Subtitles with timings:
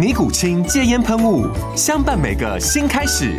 [0.00, 1.46] 尼古清戒烟喷雾，
[1.76, 3.38] 相伴每个新开始。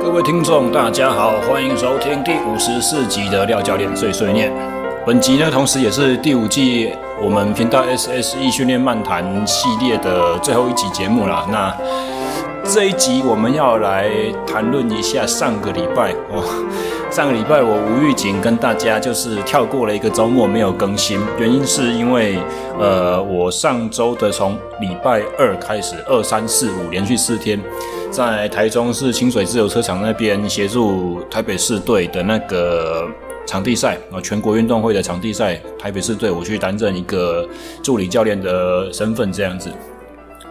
[0.00, 4.52] 各位听众，大家好，欢迎收听第五十四集的廖教练碎碎念。
[5.04, 6.92] 本集呢，同时也是第五季。
[7.22, 11.46] 我们频道 SSE 训练漫谈系列的最后一集节目了。
[11.50, 11.76] 那
[12.64, 14.10] 这一集我们要来
[14.46, 16.42] 谈论一下上个礼拜哦。
[17.12, 22.38] 上个礼拜我无预警跟大家就是跳过了一个周末没有更新，原因是因为
[22.78, 27.60] 呃，我上周的从礼拜二开始，二三四五连续四天，
[28.10, 33.06] 在台中市清水自由车场那边协助台北市队的那个。
[33.50, 37.48] 场地赛啊，全国运动会的场地赛，台北市队我去担任一个
[37.82, 39.72] 助理教练的身份，这样子。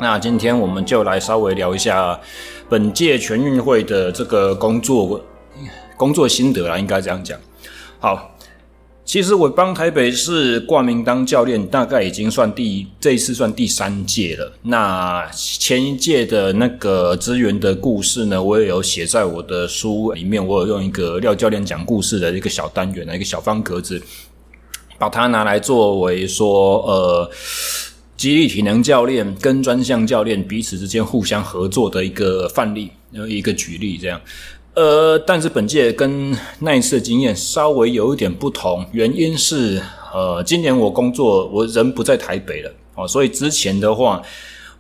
[0.02, 2.20] 那今天我们就来稍微聊一下
[2.68, 5.24] 本届全运会的这个工作
[5.96, 7.40] 工作心得啦，应该这样讲。
[8.00, 8.36] 好。
[9.10, 14.54] 其实我帮台北市挂名当教练，大概已经算第这一次算第三届了。
[14.62, 20.46] 那前一届的那个资源的故事呢，我也有写在我的书里面。
[20.46, 24.00] 我有用一个廖教练讲故事的一个小单元的一个小方格子，
[25.00, 27.32] 把它拿来作为说，呃，
[28.16, 32.92] 激励体能教练跟专项教练彼此之间互相合作的一个范例，
[33.28, 34.22] 一个举例这样。
[34.76, 39.82] 呃，但是本届跟那一次的经验稍微有一点不同，原因是，
[40.14, 44.22] 呃，今年我工作我人不在台北了，哦，所以之前的话，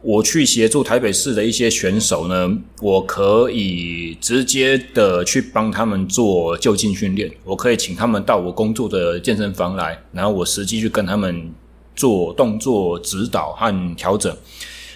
[0.01, 2.49] 我去协助台北市的一些选手呢，
[2.81, 11.51] 我可以直接的去帮他们做就近训练，我可以请他们到我工作的健身房来，然后我实际去跟他们
[11.95, 14.33] 做动作指导和调整。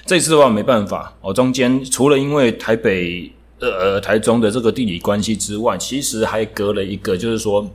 [0.06, 3.30] 这次的话没办法，我中间除了因为台北。
[3.72, 7.70] 呃，台中的这个地理关系之外，其实还隔了一个，就是说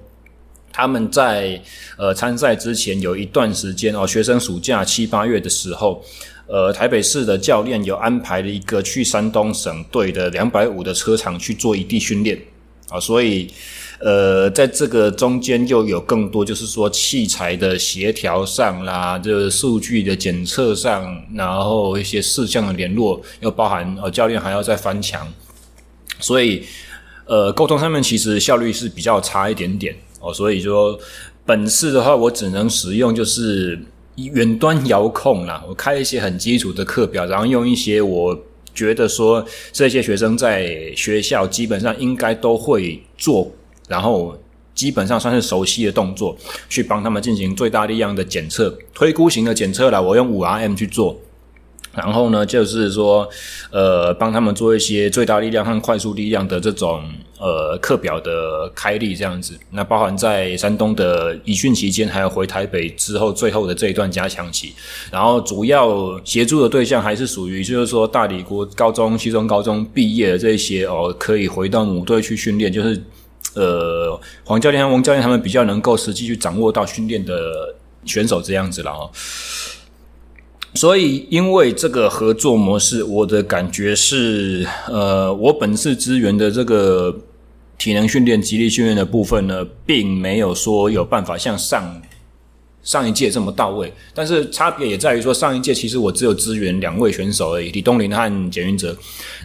[0.72, 1.60] 他们在
[1.96, 6.02] 呃参赛之前有一段时间哦，学生暑假七八月的时候，
[6.46, 12.38] 呃，台北市的教练有安排了一个去山东省队的两百五的车场去做异地训练
[12.90, 13.48] 啊，所以
[14.00, 25.26] 呃，在这个中间又有更多，就是说器材的协调上啦，这个数据的检测上，然后一些事项的联络，又包含呃教练还要再翻墙。
[26.20, 26.62] 所以，
[27.26, 30.32] 呃，沟通上面其实效率是比较差一点点哦。
[30.32, 30.98] 所以说，
[31.44, 33.78] 本次的话，我只能使用就是
[34.16, 35.64] 远端遥控啦。
[35.68, 38.38] 我开一些很基础的课表，然后用一些我
[38.74, 43.50] 觉得说这些学生在学校基本上应该都会做，
[43.88, 44.36] 然后
[44.74, 46.36] 基本上算是熟悉的动作，
[46.68, 50.00] 去帮他们进行最大力量的检测，推估型的检测啦。
[50.00, 51.18] 我用五 RM 去做。
[51.98, 53.28] 然后呢，就是说，
[53.72, 57.02] 呃，帮他们做一些最大力量和快速力量的这种
[57.40, 59.58] 呃课表的开立这样子。
[59.72, 64.72] 那包含在山东的集训期间，还有回台北之后最后的这一段加强期。
[65.10, 72.72] 然后主要协助的对象还是属于，就是说大理国高中、西中高中毕业的这些哦，可以回到母队去训练。
[72.72, 73.02] 就是
[73.54, 77.74] 呃，黄教练和王教练他们比较能够实际去掌握到训练的
[78.04, 79.10] 选手这样子了哦。
[80.78, 87.12] 所以，因为这个合作模式，我的感觉是，呃，我本次支援的这个
[87.76, 92.00] 体能训练、肌力训练的部分呢，并没有说有办法像上
[92.84, 93.92] 上一届这么到位。
[94.14, 98.96] 但是差别也在于说，上一届其实我只有支援两位选手而已，李东林和简云哲。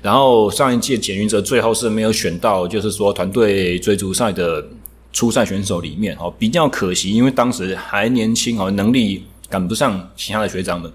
[0.03, 4.63] 然后上一届简云哲最后是没有选到，就是说团队追逐赛的
[5.11, 10.93] 初赛选手里面，哦，比较可惜，因为当时还年轻，哦，能力赶不上其他的学长们。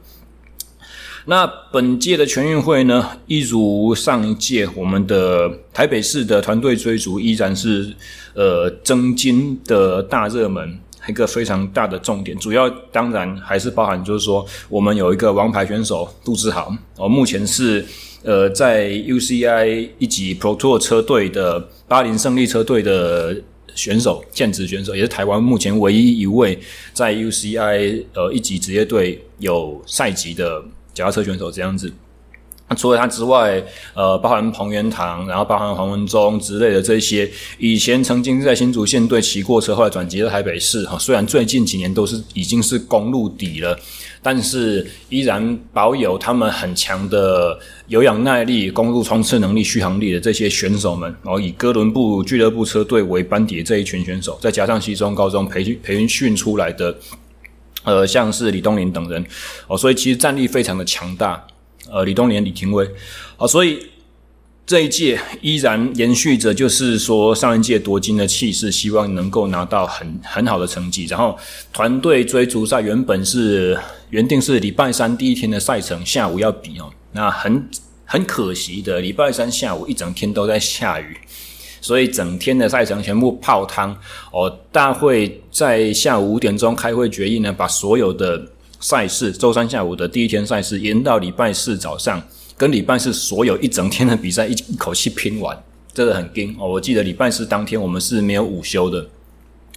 [1.31, 7.95] 那本届的全运会呢，一如上一届，我们的台北市的团队追逐依然是
[8.33, 12.35] 呃争金的大热门，一个非常大的重点。
[12.39, 17.85] 主要当然还是包含，就是说我们有一个王牌选手杜志豪，哦，目前是
[18.23, 23.37] 呃在 UCI 一级 Pro Tour 车队的巴林胜利车队的
[23.75, 26.59] 选手，现职选手，也是台湾目前唯一一位
[26.95, 30.65] 在 UCI 呃一级职业队有赛级的。
[30.99, 31.93] 脚踏车选手这样子，
[32.69, 33.63] 那除了他之外，
[33.95, 40.99] 呃，包含彭元堂，然后包含黄文忠之类的这些，以前曾经在新竹县队骑过车，后来转籍到台北市哈。
[40.99, 43.79] 虽然最近几年都是已经是公路底了，
[44.21, 47.57] 但是依然保有他们很强的
[47.87, 51.09] 有氧耐力、公路冲刺能力、续航力的这些选手们。
[51.23, 56.93] 然后以哥伦布俱乐部车队为班底的这一群选手，再加上西中高中培训培训出来的。
[57.89, 59.25] 呃，像是李东林等人
[59.67, 61.43] 哦，所以其实战力非常的强大。
[61.91, 62.87] 呃，李东林、李廷威，
[63.39, 63.79] 哦，所以
[64.67, 71.07] 这一届依然延续着，就是说上一届夺金的气势，希望能够拿到很很好的成绩。
[71.07, 71.39] 然后
[71.73, 73.79] 团队追逐赛原本是
[74.11, 77.67] 原定是礼拜三第一天的赛程下午要比哦，那很
[78.05, 81.17] 很可惜的，礼拜三下午一整天都在下雨。
[81.81, 83.97] 所以整天的赛程全部泡汤
[84.33, 88.41] 哦，大会在下午五点钟开会决议呢，把所有的
[88.81, 92.21] 赛事周三下午的第一天赛事延到礼拜四早上，
[92.57, 95.57] 跟礼拜四所有一整天的比赛一一口气拼完，
[95.95, 96.69] 真的很惊哦！
[96.69, 99.07] 我记得礼拜四当天我们是没有午休的，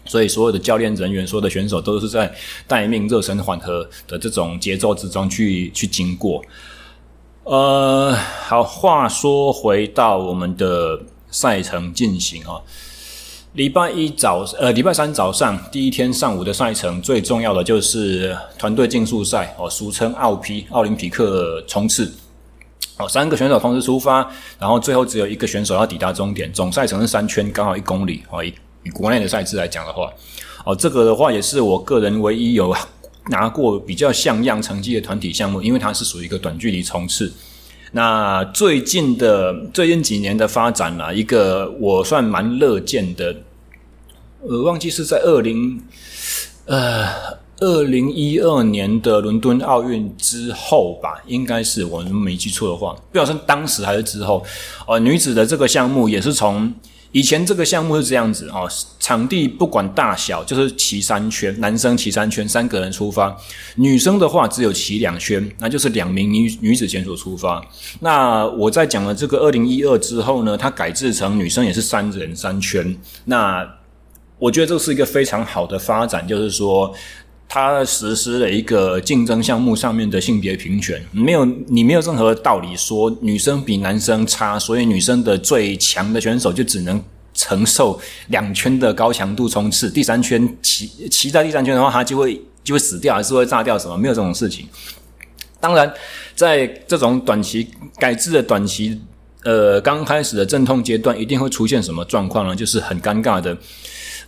[0.05, 2.31] 所以所有的教练人员、所有的选手都是在
[2.67, 6.43] 待命、热身、缓和的这种节奏之中去去经过。
[7.43, 10.99] 呃，好，话说回到我们的。
[11.31, 12.61] 赛程进行啊，
[13.53, 22.11] 礼拜一早呃，礼拜三早上第一天上午的赛程，最重要的就是团队竞速赛哦，俗称奥 P 奥林匹克冲刺
[22.97, 24.29] 哦，三个选手同时出发，
[24.59, 28.43] 然后最后只有一个选手要抵达终点，总赛程是三圈，刚好一公里哦。
[28.43, 30.11] 以以国内的赛制来讲的话，
[30.65, 32.75] 哦，这个的话也是我个人唯一有
[33.29, 37.31] 拿过比较像样成绩的团体项目，因为它是属于一个短距离冲刺。
[37.91, 43.35] 那最近的最近几年的发展啊，一个我算蛮乐见的，
[44.47, 45.81] 呃，忘记是在二零
[46.65, 47.05] 呃
[47.59, 54.43] 二零一二年的伦敦奥运之后吧，应该是我没记错的话，不晓得是当时还是之后，
[54.87, 56.73] 呃，女子的这个项目也是从。
[57.11, 58.67] 以前这个项目是这样子哦，
[58.99, 63.35] 场地不管大小，就是骑三圈，男生骑三圈，三个人出发；
[63.75, 67.61] 女生的话只有骑两圈，那就是两名女女子选手出发。
[67.99, 72.95] 那我在讲了这个二零一二之后呢，它改制成女生也是三人三圈。
[73.25, 73.67] 那
[74.39, 76.93] 我觉得这是一个非常好的发展，就是说。
[77.53, 87.03] 他实施了一个竞争项目上面的性别平权，没有你没有任何道理说女生比男生差，所以女生的最强的选手就只能
[87.33, 87.99] 承受
[88.29, 93.97] 两圈的高强度冲刺，第三圈骑骑在第三圈的话，他就会就会死掉，还是会炸掉什么？
[93.97, 94.65] 没有这种事情。
[95.59, 95.93] 当然，
[96.33, 97.67] 在这种短期
[97.99, 98.97] 改制的短期，
[99.43, 102.55] 呃，刚开始的阵痛阶段，一定会出现什么状况呢？
[102.55, 103.57] 就是很尴尬的，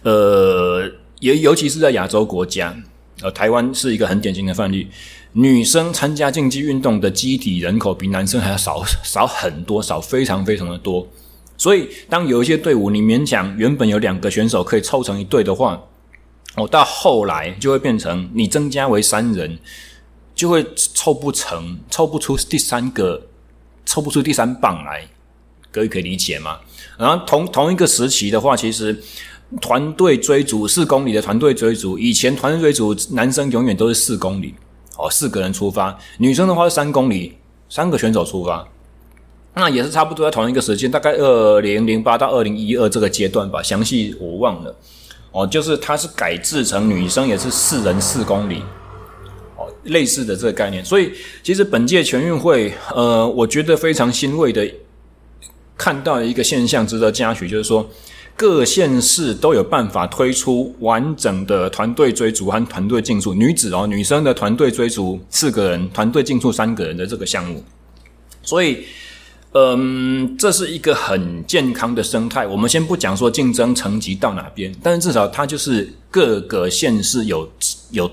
[0.02, 0.92] 呃，
[1.22, 2.76] 尤尤其是在亚洲国家。
[3.21, 4.89] 呃，台湾是一个很典型的范例，
[5.33, 11.07] 女生参加竞技运动的机体人口比男生还要少少很多，少非常非常的多。
[11.56, 15.80] 所以，当有一些队伍你勉强原本有两个选手可以凑成一队的话，
[16.56, 19.59] 哦，到后来就会变成你增加为三人，
[20.33, 23.28] 就会凑不成，凑不出第三个，
[23.85, 25.07] 凑不出第三棒来，
[25.71, 26.59] 各位可以理解吗？
[26.97, 29.02] 然后同同一个时期的话，其实。
[29.62, 34.56] 团队追逐四公里的团队追逐，以前团队追逐男生永远都是四公里，
[34.97, 37.38] 哦，四个人出发；女生的话是三公里，
[37.69, 38.68] 三个选手出发。
[39.54, 44.76] 那也是差不多在同一个时间，大概二零零八到二零一二这个阶段吧，详细我忘了。
[45.31, 48.64] 哦，就是它是改制成女生也是四人四公里，
[49.56, 50.83] 哦，类似的这个概念。
[50.83, 51.12] 所以
[51.44, 54.68] 其实本届全运会，呃，我觉得非常欣慰的
[55.78, 57.88] 看到一个现象，值得嘉许，就是说。
[58.35, 67.63] 各县市都有办法推出完整的团队追逐和团队竞速，女子哦，女生的团队追逐四个人，团队竞速三个人的这个项目。
[68.42, 68.85] 所以，
[69.52, 72.47] 嗯，这是一个很健康的生态。
[72.47, 77.49] 我们先不讲说竞争层级到哪边，但是至少它就是各个县市有
[77.92, 78.09] 有。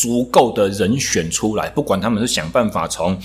[0.00, 3.20] 足够的人选出来，不管他们是想办法从，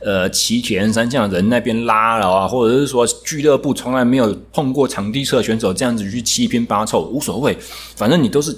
[0.00, 7.58] 呃，骑铁人三项的人那边拉了啊，或者是说俱乐部从来没有碰过场地车选手这样子去七拼八凑，无所谓，
[7.96, 8.56] 反正你都是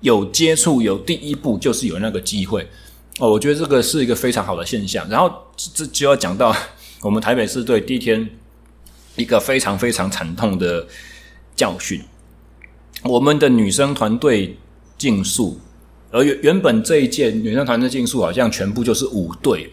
[0.00, 2.66] 有接触，有第一步就是有那个机会。
[3.18, 5.06] 哦，我觉得这个是一个非常好的现象。
[5.10, 5.30] 然后
[5.74, 6.56] 这就要讲到
[7.02, 8.26] 我们台北市队第一天
[9.16, 10.86] 一个非常非常惨痛的
[11.54, 12.00] 教训。
[13.02, 14.56] 我们的女生团队
[14.96, 15.60] 竞速，
[16.14, 19.72] 而原原本这一届女生团队竞速好像全部就是五队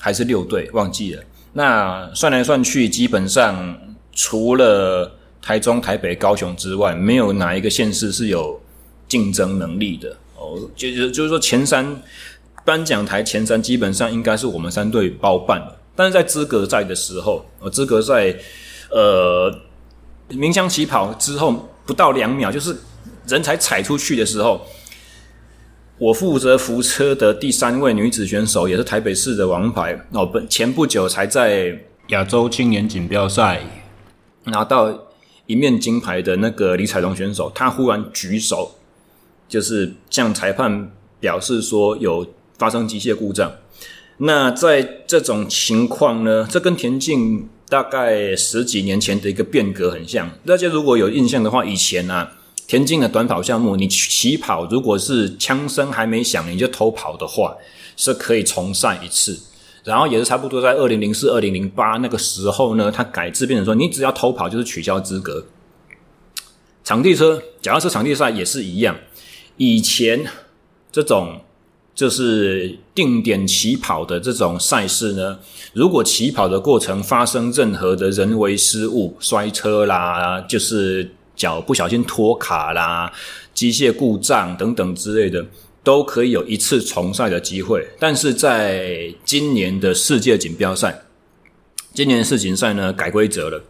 [0.00, 1.22] 还是六队，忘记了。
[1.52, 3.78] 那算来算去，基本上
[4.12, 8.60] 除了台中、台北、高雄之外，没有哪一个县市是有
[9.06, 10.16] 竞争能力的。
[10.36, 12.02] 哦，就是就是说前三
[12.64, 15.76] 颁奖台前三基本上应该是我们三队包办的。
[15.94, 18.34] 但是在资格赛的时候，呃，资格赛
[18.90, 19.54] 呃
[20.30, 22.74] 鸣枪起跑之后不到两秒，就是
[23.28, 24.66] 人才踩出去的时候，
[26.02, 31.78] 我负责扶车的第三位女子选手，也是台北市的王牌哦，本前不久才在
[32.08, 33.60] 亚洲青年锦标赛
[34.46, 34.92] 拿到
[35.46, 38.72] 一面金牌的那个李彩龙选手，她忽然举手。
[39.48, 40.90] 就是向裁判
[41.20, 42.26] 表示说有
[42.58, 43.52] 发生机械故障。
[44.16, 50.28] 那在这种情况呢，这跟田径大概十几年前的一个变革很像。
[50.44, 52.32] 大家如果有印象的话，以前啊，
[52.66, 57.56] 田径的短跑项目，你起跑如果是枪声还没响你就偷跑的话，
[57.96, 59.38] 是可以重赛一次。
[59.84, 65.44] 然后也是差不多在二零零四、二零零八那个时候呢，它改制变成说，你只要偷跑就是取消资格。
[66.84, 68.96] 场地车，假如是场地赛也是一样。
[69.56, 70.24] 以前
[70.90, 71.40] 这种
[71.94, 75.38] 就是定点起跑的这种赛事呢，
[75.72, 83.12] 如果起跑的过程发生任何的人为失误，摔车啦，就是脚不小心脱卡啦，
[83.54, 85.44] 机械故障等等之类的，
[85.82, 87.86] 都可以有一次重赛的机会。
[87.98, 91.02] 但是在今年的世界锦标赛，
[91.94, 93.62] 今年的世锦赛呢，改规则了。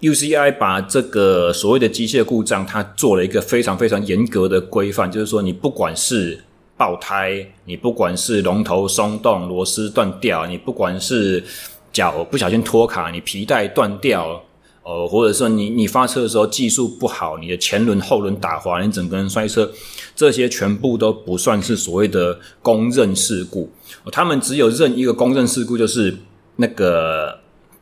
[0.00, 6.44] UCI 把这个所谓的机械故障，它做了一个非常非常严格的规范，就是说，你不管是
[6.76, 11.42] 爆胎，你不管是龙头松动、螺丝断掉，你不管是
[11.90, 14.43] 脚不小心脱卡，你皮带断掉，
[14.84, 19.68] 呃，或者说你你发车的时候技术不好，你的前轮后轮打滑，你整个人摔车，
[20.14, 23.70] 这些全部都不算是所谓的公认事故。
[24.12, 26.16] 他们只有认一个公认事故，就是
[26.56, 27.40] 那个。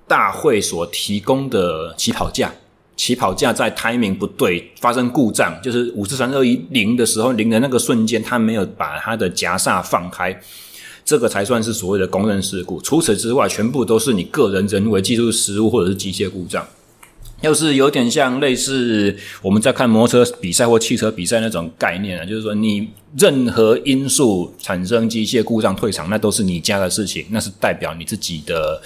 [0.08, 2.52] 大会所提供的起跑架，
[2.96, 10.38] 起跑架在 timing 不对，发生故障，就是五四三二一零的时候，零的那个瞬间，他没有把他的夹刹放开，
[11.02, 12.78] 这个才算是所谓的公认事故。
[12.82, 16.66] 除此之外，全部都是你个人人为技术失误或者是机械故障。
[17.42, 28.80] 要是有点像类似我们在看摩托车比赛或汽车比赛那种概念啊，就是说你任何因素产生机械故障退场，那都是你家的事情，那是代表你自己的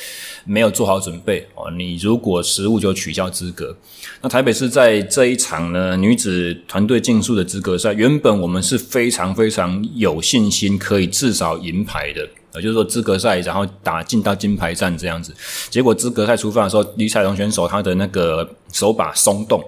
[0.45, 1.71] 没有做好准备哦。
[1.71, 3.77] 你如果失误就取消资格。
[4.23, 12.29] 那台北市在这一场呢，女子团队竞速的资格赛，原本我们是非常非常有信心可以至少银牌的。
[12.61, 15.35] 就是说资格赛，然后打进到金牌战这样子。
[15.71, 19.63] 结果资格赛出发的时候，李彩龙选手他的那个手把松动，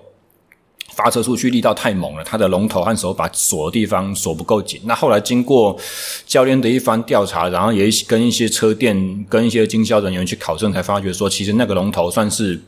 [0.95, 4.80] 发车出去力道太猛了，他的龙头和手把锁的地方锁不够紧。
[4.85, 5.78] 那后来经过
[6.26, 12.61] 教练的一番调查，然后也跟一些车店、跟一些经销人员去考证，才发觉说，其实那个龙头算是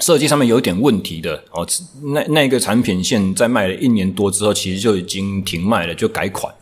[0.00, 1.64] 设计上面有点问题的哦。
[2.02, 6.52] 那那个产品线在卖了一年多之后，其实就已经停卖了，就改款。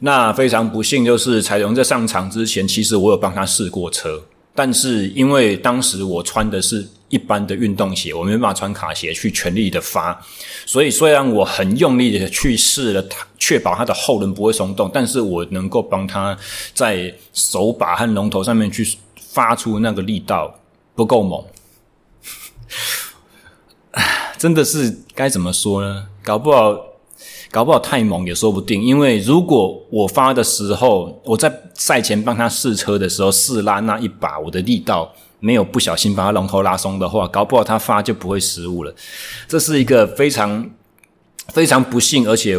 [0.00, 4.22] 那非常不幸，就是彩龙在上场之前，其实我有帮他试过车，
[4.54, 10.20] 但是因为当时我穿的是一般的运动鞋，我没办法穿卡鞋去全力的发，
[10.66, 13.02] 所以虽然我很用力的去试了，
[13.38, 16.36] 确保它的后轮不会松动，但是我能够帮他
[16.74, 18.98] 在手把和龙头上面去
[19.30, 20.54] 发出那个力道
[20.94, 21.42] 不够猛，
[24.36, 26.06] 真的是该怎么说呢？
[26.22, 26.95] 搞不好。
[27.56, 35.10] 搞不好太猛也说不定，因为如果我发的时候，我在赛前帮他试车的时候试拉那一把，我的力道
[35.40, 38.94] 没有不小心把他龙头拉松的话，搞不好他发就不会失误了。
[39.48, 40.68] 这是一个非常
[41.48, 42.58] 非常不幸，而且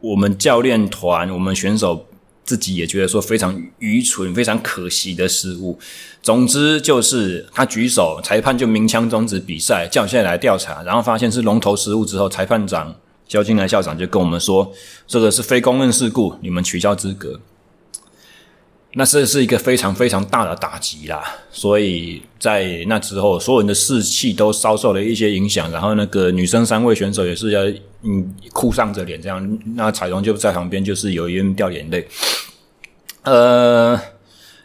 [0.00, 2.04] 我们教练团、我们选手
[2.44, 5.78] 自己也觉得说非常愚蠢、非常可惜的失误。
[6.20, 12.92] 总之就是他举手，裁判就鸣枪终止比赛，叫下来调查，然后发现是龙头失误之后，裁判长。
[13.28, 14.72] 萧金来校长就跟我们说
[15.06, 17.40] ：“这个是非公认事故，你们取消资格。”
[18.98, 21.22] 那这是一个非常非常大的打击啦。
[21.50, 25.70] 所以在那之后，所有人的士气都稍受了一些影响。
[25.70, 27.62] 然后那个女生三位选手也是要
[28.02, 29.58] 嗯哭丧着脸这样。
[29.74, 32.08] 那彩龙就在旁边，就是有一人掉眼泪。
[33.24, 34.00] 呃，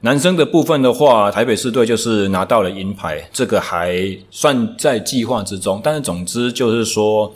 [0.01, 5.82] 男生的部分的话，台北市队就是拿到了银牌，这个还算在计划之中。
[5.84, 7.34] 但是总之就是说。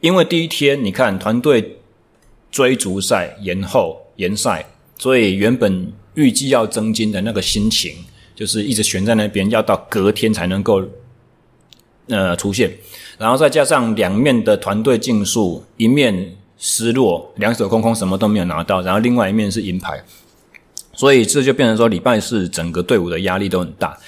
[0.00, 1.78] 因为第一天你看团队
[2.50, 4.64] 追逐赛延后延赛，
[4.98, 7.94] 所以原本预计要争金的那个心情，
[8.34, 10.82] 就是一直悬在那边，要到隔天才能够
[12.08, 12.70] 呃出现。
[13.18, 20.00] 然后再加上两面的团队竞速，一面失落，两手空空，什么都没有拿到，然后另外一面是银牌，
[20.92, 23.98] 所以这就变成说礼拜四整个队伍的压力都很大。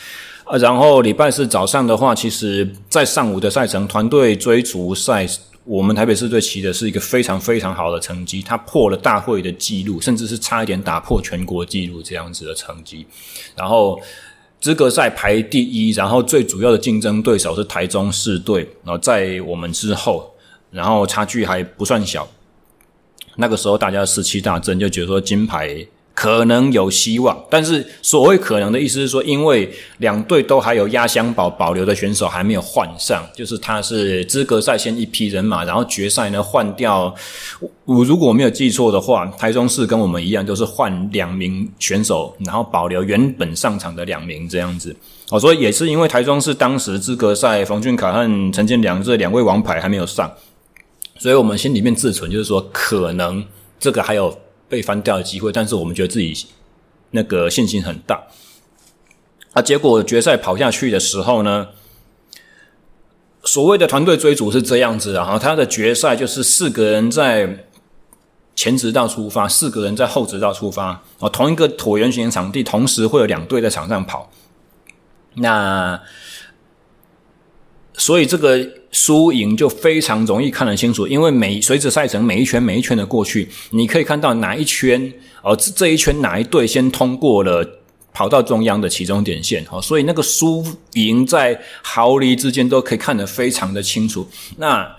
[0.44, 5.26] 啊，然后礼拜四早上的话，其实在上午的赛程，团队追逐赛，
[5.70, 13.06] 我们台北市队骑的是一个非常非常好的成绩，他破了大会的纪录，甚至是差一点打破全国纪录这样子的成绩。
[13.54, 13.96] 然后
[14.60, 20.34] 资格赛排第一，然后最主要的竞争对手是台中市队，然后在我们之后，
[20.72, 22.28] 然后差距还不算小。
[23.36, 25.86] 那个时候大家士气大振，就觉得说金牌。
[26.20, 37.14] 可能有希望，但是所谓可能的意思是说，因为两队都还有压箱宝保留的选手还没有换上，就是他是资格赛先一批人马，然后决赛呢换掉。
[37.86, 44.94] 我如果没有记错的话，台中市跟我们一样都是换两名选手，然后保留原本上场的两名这样子。
[45.30, 50.30] 哦，所以也是因为台中市当时资格赛冯俊凯和陈建良这两位王牌还没有上，
[51.18, 53.42] 所以我们心里面自存就是说，可能
[53.78, 54.38] 这个还有。
[54.70, 56.46] 被翻掉的机会，但是我们觉得自己
[57.10, 58.22] 那个信心很大。
[59.52, 61.68] 啊，结果决赛跑下去的时候呢，
[63.42, 67.66] 所谓的团队追逐是这样子的哈，他的决赛就是四个人在
[68.54, 74.30] 前直道出发，四个人在后直道出发，啊，同一个椭圆形场地，同时会有两队在场上跑。
[75.34, 76.00] 那
[78.00, 87.78] 所以这个输赢就非常容易看得清楚，因为每随着赛程每一圈每一圈的过去，你可以看到哪一圈哦，这一圈哪一队先通过了
[88.14, 90.64] 跑到中央的起终点线哦，所以那个输
[90.94, 94.26] 赢在毫厘之间都可以看得非常的清楚。
[94.56, 94.90] 那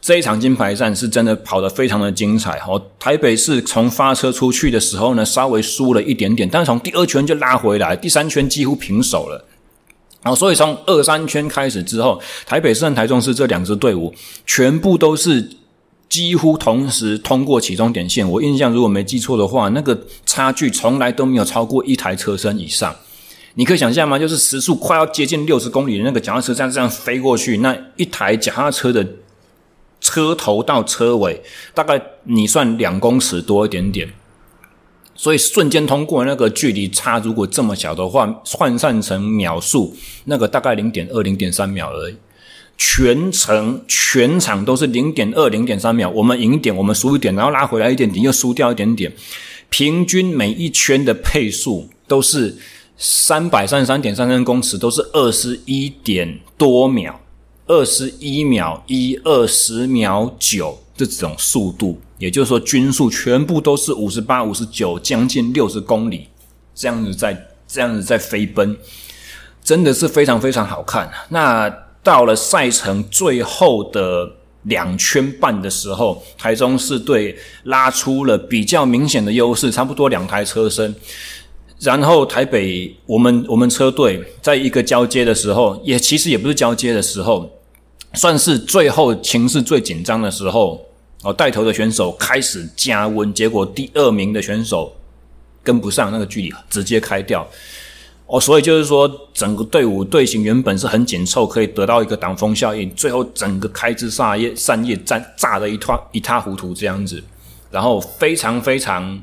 [0.00, 2.80] 这一场金牌战是真的跑得非常的精彩哦。
[2.98, 9.44] 台北市从发车出去的时候呢，稍微输了一点点，但是从第二圈就拉回来，第三圈几乎平手了。
[10.28, 14.12] 哦，所以从二三圈开始之后，台北市和台中市这两支队伍
[14.46, 15.50] 全部都是
[16.08, 18.28] 几乎同时通过起终点线。
[18.28, 22.94] 我印象如果没记错的话，那个差距从来都没有超过一台车身以上。
[23.54, 24.18] 你可以想象吗？
[24.18, 29.04] 就是时速快要接近六十公里的那个脚踏车这样这样飞过去，那一台脚踏车的
[30.00, 31.42] 车头到车尾
[31.74, 34.08] 大概你算两公尺多一点点。
[35.18, 39.92] 所以瞬间通过那个距离差，如果这么小的话，换算成秒数，
[40.26, 42.14] 那个大概零点二、零点三秒而已。
[42.76, 49.12] 全程全场都是零点二、零点三秒，我们赢一点，我们输一点，然后拉回来一点点，又输掉一点点。
[49.68, 52.56] 平均每一圈的配速都是
[52.96, 57.20] 三百三十三点三三公尺，都是二十一点多秒，
[57.66, 62.00] 二十一秒一、二十秒九这种速度。
[62.18, 66.26] 也就是说，均速全部都是五十八、五十九，将近六十公里，
[66.74, 68.76] 这样子在这样子在飞奔，
[69.62, 71.08] 真的是非常非常好看。
[71.28, 74.28] 那到了赛程最后的
[74.64, 80.92] 两圈半的时候，台中市队拉出了比较明显的优势，差不多两台车身。
[81.78, 87.48] 然后台北我们我们车队在一个交接的时候，也其实也不是交接的时候，
[88.14, 90.84] 算是最后情势最紧张的时候。
[91.22, 94.96] 哦，带头的选手开始加温，结果第二名的选手
[95.62, 97.46] 跟不上那个距离，直接开掉。
[98.26, 107.24] 哦，所以就是说，整个队伍队形原本是很紧凑，可以得到一个挡风效应，最后整个开枝散叶，散叶炸炸的一塌一塌糊涂这样子，
[107.70, 109.18] 然后非常非常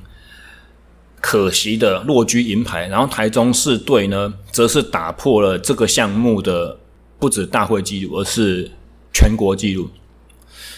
[1.21, 2.87] 可惜的落居银牌。
[2.87, 6.77] 然后台中市队呢，则是打破了这个项目的
[7.19, 8.69] 不止大会纪录，而是
[9.13, 9.87] 全国纪录。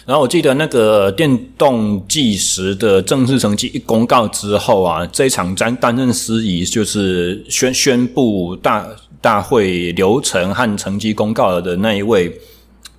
[0.08, 8.88] 然后我记得那个电动计时的正式成绩一公告之后啊，这场将担任司仪，就是宣宣布大
[9.20, 12.40] 大会流程和成绩公告的那一位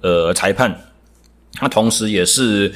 [0.02, 0.78] 呃裁判，
[1.54, 2.70] 他同时也是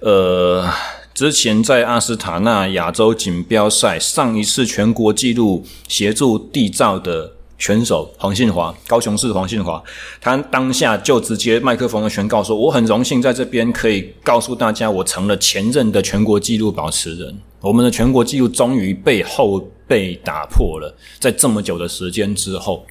[0.00, 0.68] 呃
[1.14, 7.37] 之前在阿斯塔纳亚洲锦标赛上一次全国纪录协助缔造的。
[7.58, 9.82] 选手黄信华，高雄市黄信华，
[10.20, 17.36] 他当下就直接麦克风的宣告说：“我很荣幸在这边可以告诉大家，我成了前任的全国纪录保持人。
[17.60, 22.86] 我们的全国纪录终于被后辈打破了，在这么久的时间之后，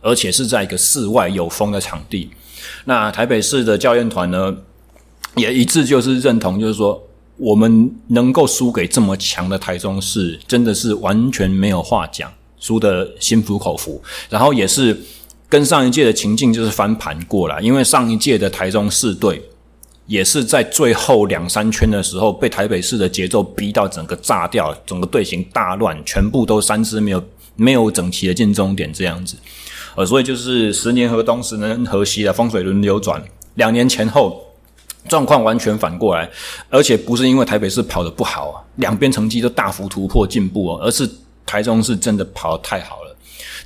[0.00, 2.30] 而且是在一个室外有风的场地。
[2.84, 4.56] 那台北市的教练团呢，
[5.34, 7.02] 也一致就是认同，就是说
[7.36, 14.96] 我们能够输给这么强的台中市，真的是完全没有话讲。”输得心服口服，然后也是
[15.48, 19.42] 跟上一届的情境就是翻盘过来，因为上一届的台中市队
[20.06, 27.24] 也是在最后两三圈的时候，被台北市的节奏逼到整个炸掉，整个队形大乱，全部都三支没有
[27.56, 29.36] 没有整齐的进终点这样子。
[29.96, 33.20] 呃，所以就是十年河东，十年河西的风水轮流转，
[33.56, 34.40] 两年前后
[35.08, 36.30] 状况完全反过来，
[36.70, 41.08] 而且不是因为台北市跑得不好，两边成绩都大幅突破进步哦，而是
[41.46, 43.16] 台中市真的跑得太好了。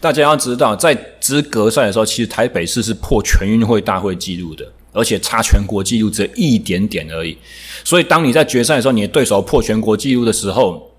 [0.01, 7.37] 大家要知道，在资格赛的时候，其实台北市是破全运会大会纪录的，而且差全国纪录只有一点点而已。
[7.83, 10.91] 所以，当你在决赛的时候，你的对手破全国纪录的时候，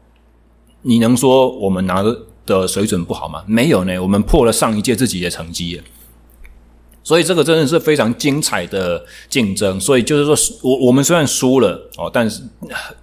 [0.81, 2.03] 你能说我们拿
[2.45, 3.43] 的水准不好吗？
[3.45, 5.81] 没有呢，我们破了上一届自己的成绩。
[7.07, 9.79] 所以，这个真的是非常精彩的竞争。
[9.79, 12.41] 所以，就是说我我们虽然输了哦，但是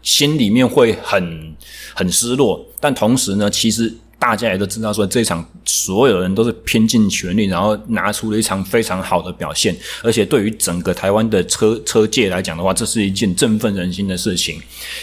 [0.02, 1.56] 心里面会很
[1.94, 2.62] 很失落。
[2.78, 3.90] 但同时呢，其实。
[4.16, 9.76] 大家也都知道，说这场所有人都是拼尽全力，然后拿出了一场非常好的表现。
[10.02, 14.58] 而且对于整个台湾的车车界来讲的话，这是一件振奋人心的事情。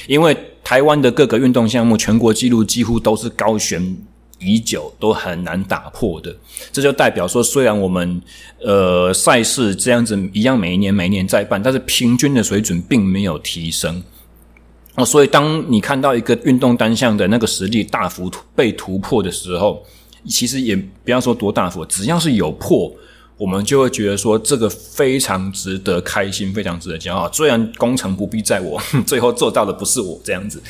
[0.08, 3.96] 因为台湾的各个运动项目全国纪录几乎都是高悬
[4.41, 6.36] 已久，都很难打破的。
[6.71, 8.21] 这就代表说，虽然我们
[8.60, 14.04] 呃赛事这样子一样每一年每一年在办，但是平均的水准并没有提升。
[14.95, 19.82] 哦，所以当你看到一个运动单项的那个实力大幅被突破的时候，
[20.27, 22.93] 其实也不要说多大幅，只要是有破，
[23.38, 27.32] 我们就会觉得说这个非常值得开心，非常值得骄傲。
[27.32, 30.62] 虽然功成不必在我， 最后做到的不是我这样子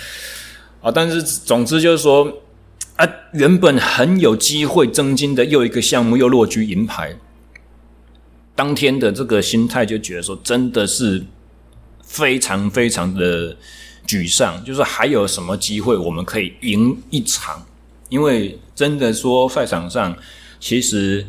[0.82, 2.32] 啊，但是总之就是说
[2.96, 7.16] 啊，原本很有机会争金的又一个项目又落居银牌，
[8.56, 11.24] 当天的这个心态就觉得说真的是
[12.04, 13.58] 非常非常的。
[14.08, 17.64] 沮丧，就是还有什么机会我们可以赢一场？
[18.10, 20.18] 因为真的说赛场上，
[20.60, 21.26] 其实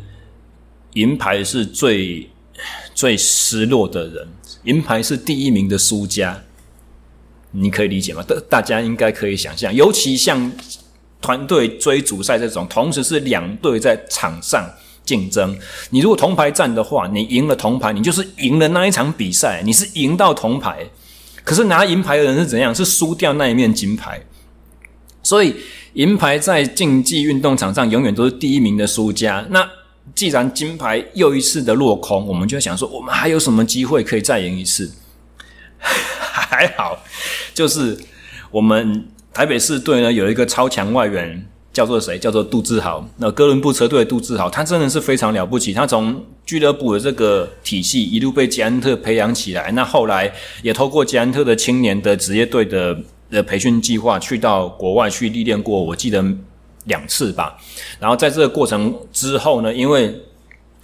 [0.93, 2.27] 银牌是最
[2.95, 4.27] 最失落的人，
[4.63, 6.43] 银牌是第一名的输家，
[7.51, 8.23] 你可以理解吗？
[8.27, 10.51] 大大家应该可以想象，尤其像
[11.23, 14.69] 团队追逐赛这种，同时是两队在场上
[15.03, 15.57] 竞争，
[15.89, 20.85] 你如果铜牌战的话，你赢了铜牌，你就是赢了那一场比赛，你是赢到铜牌。
[21.43, 22.73] 可是拿银牌的人是怎样？
[22.75, 24.21] 是输掉那一面金牌。
[25.23, 25.55] 所以
[25.93, 29.45] 银牌在竞技运动场上永远都是第一名的输家。
[29.49, 29.65] 那
[30.13, 34.93] 既然金牌又一次的落空，我们就想说，我们还有什么机会可以再赢一次？
[35.79, 37.03] 还好，
[37.53, 37.97] 就是
[38.51, 41.45] 我们台北市队呢有一个超强外援。
[41.73, 42.19] 叫做谁？
[42.19, 43.03] 叫做杜志豪。
[43.17, 45.73] 那哥伦布车队的杜志豪，他真的是非常了不起。
[45.73, 52.95] 他从俱乐部的这个体系一路被捷安特培养起来，那后来也透过捷安特的青年的职业队的
[53.31, 56.23] 的培训计划，去到国外去历练过，我记得
[56.83, 57.57] 两次吧。
[57.99, 60.15] 然后在这个过程之后呢，因为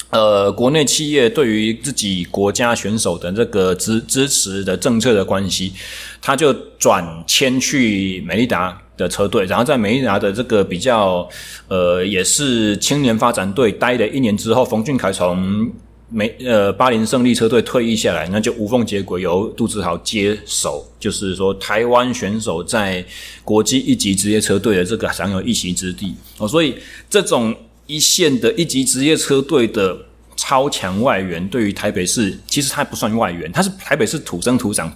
[0.10, 5.74] 呃国内企业对于自己国家选手的这个支支持的政策的关系，
[6.22, 8.82] 他就转签去美利达。
[9.00, 11.26] 的车队，然后在美利达的这个比较，
[11.70, 15.72] 呃，也是青年发展队待了一年之后，冯俊凯从
[16.10, 23.06] 美呃巴林胜利车队退役下来，那就无缝接轨，由杜志豪接手，就是说台湾选手在
[23.46, 26.76] 国际一级职业车队的这个享有一席之地哦，所以
[27.10, 27.56] 这种
[27.90, 29.98] 一线的一级职业车队的
[30.36, 34.96] 超强外援，对于台北市其实他不算外援，他是台北市土生土长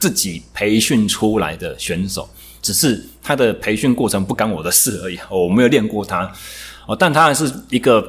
[0.00, 2.28] 自己培训出来的选手。
[2.60, 6.32] 只是他的培训过程不干我的事而已，我没有练过他，
[6.86, 8.04] 哦，但他还是一个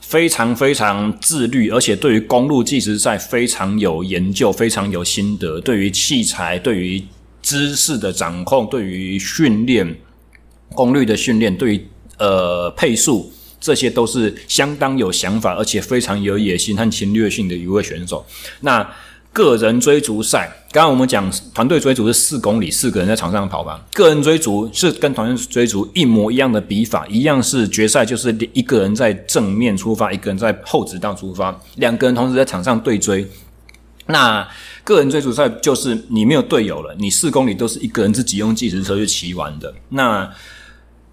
[0.00, 7.02] 非常非常自律，而且对于公路计时赛非常有研究、非常有心得，对于器材、对于
[7.42, 9.94] 姿势的掌控、对于训练
[10.70, 11.86] 功率的训练、对于
[12.18, 13.32] 呃配速，
[13.64, 18.26] 这些都是相当有想法，而且非常有野心和侵略性的一位选手。
[18.60, 18.86] 那。
[19.34, 23.84] 个人追逐赛，刚刚我们讲团队追逐是四公里，四个人在场上跑吧。
[23.92, 33.28] 个人追逐是跟团队追逐一模一样的比法，一样是决赛，就是一个人在正面出发，一个人在后直道出发，两个人同时在场上对追。
[34.06, 34.48] 那
[34.84, 39.74] 个人追逐赛就是你没有队友了，你四公里都是一个人自己用计时车去骑完的。
[39.88, 40.32] 那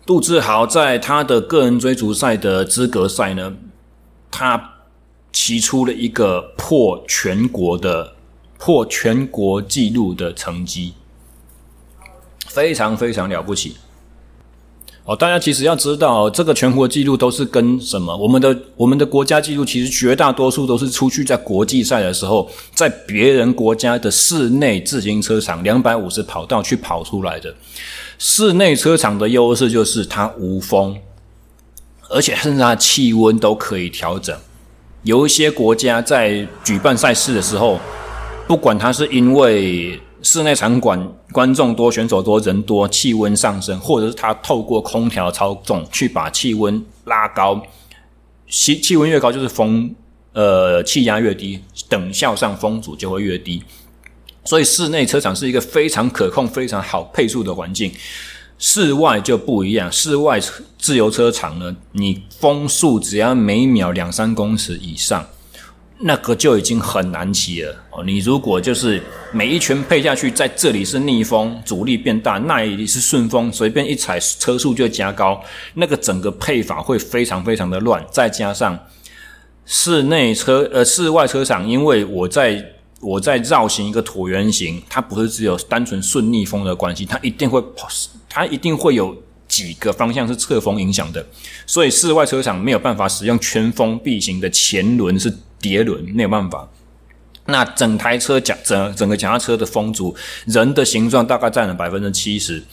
[0.05, 3.53] 杜志豪在他的个人追逐赛的资格赛呢，
[4.29, 4.69] 他。
[5.33, 8.15] 骑出了一个破全国的、
[8.57, 10.91] 破全国纪录的成绩，
[12.47, 13.77] 非常非常了不起。
[15.05, 18.15] 哦，大家其实要知道，这个全国纪录都是跟什么？
[18.17, 27.55] 我们的我们的国家纪录，其实绝大多数都是出去在国际赛的时候，在别人国家的室内自行车场两百五十跑道去跑出来的。
[28.23, 30.95] 室内车场的优势就是它无风，
[32.07, 34.37] 而且甚至它气温都可以调整。
[35.01, 37.79] 有一些国家在举办赛事的时候，
[38.47, 47.59] 不管它是因为室内场馆观众多、选手多、人多，气温上升，或者是它透过空调操纵去把气温拉高，
[48.47, 49.95] 气气温越高就是风
[50.33, 53.63] 呃气压越低，等效上风阻就会越低。
[54.43, 57.91] 所以室内车场是一个非常可控、非常好配速的环境。
[58.57, 60.39] 室外就不一样，室外
[60.77, 65.25] 自由车场呢，你风速只要每秒两三公尺以上，
[66.01, 68.03] 那个就已经很难骑了哦。
[68.03, 69.01] 你如果就是
[69.31, 75.41] 每一圈配下去，在这里是逆风，阻力变大，那里是顺风，随便一踩车速就加高，
[75.73, 78.05] 那个整个配法会非常非常的乱。
[78.11, 78.77] 再加上
[79.65, 82.63] 室内车呃室外车场，因为我在。
[83.01, 87.87] 我在绕行一个椭圆形，它不是只有单纯顺逆风的关系，它一定会跑，
[88.29, 89.15] 它一定会有
[89.47, 91.25] 几个方向是侧风影响的，
[91.65, 96.69] 所以室外车场没有办法使用全封闭型的前轮是碟轮，没有办法。
[97.47, 102.63] 那整台车讲整整个脚踏车的风阻，人的形状大概占了百分之七十，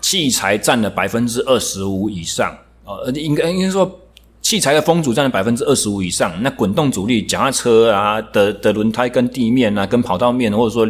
[0.00, 4.00] 器材占了百分之二十五以上，呃，应该应该说。
[4.42, 10.86] 器材的风阻占了百分之二十五以上，那滚动阻力，脚踏车啊的的轮胎跟地面啊，跟跑道面，或者说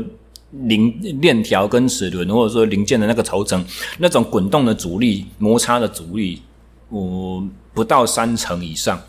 [0.51, 3.65] 零链条跟齿轮，或者说零件的那个头层，
[3.99, 6.43] 那种滚动的阻力、摩擦的阻力，
[6.89, 9.01] 我、不到三成以上。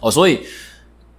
[0.00, 0.40] 哦，所以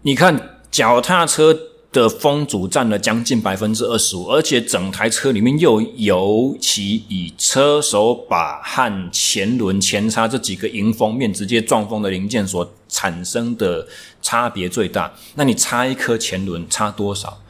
[0.02, 1.58] 你看脚踏车。
[1.91, 13.88] 的风阻占了将近百分之二十五，而且整台车里面又尤其以车手把和前轮前叉这几个迎风面直接撞风的零件所产生的
[14.21, 15.12] 差别最大。
[15.34, 17.41] 那你差一颗前轮差多少？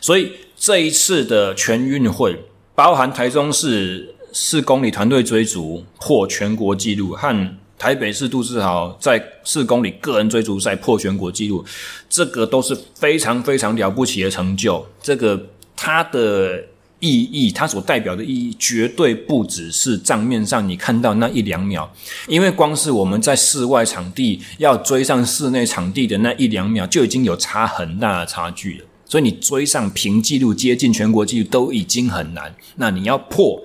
[0.00, 7.56] 所以这一次的全运会，包含台中市四公里团队追逐破全国纪录和。
[7.80, 11.64] 台北市杜志豪在四公里个人追逐赛破全国纪录，
[12.10, 14.86] 这个都是非常非常了不起的成就。
[15.02, 16.62] 这个它的
[16.98, 21.90] 意义，它所代表的意义，绝对不只是账面上你看到那一两秒。
[22.28, 28.84] 因为光是我们在室外场地要追上室内场地的那一两秒，就已经有差很大的差距了。
[29.06, 33.58] 所以你追上平纪录、接近全国纪录都已经很难，那你要破，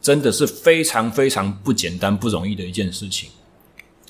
[0.00, 3.28] 真的是非常非常不简单、不容易的一件事情。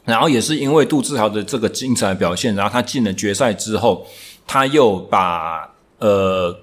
[0.06, 4.06] 然后也是因为杜志豪的这个精彩表现，然后他进了决赛之后，
[4.46, 6.56] 他又把呃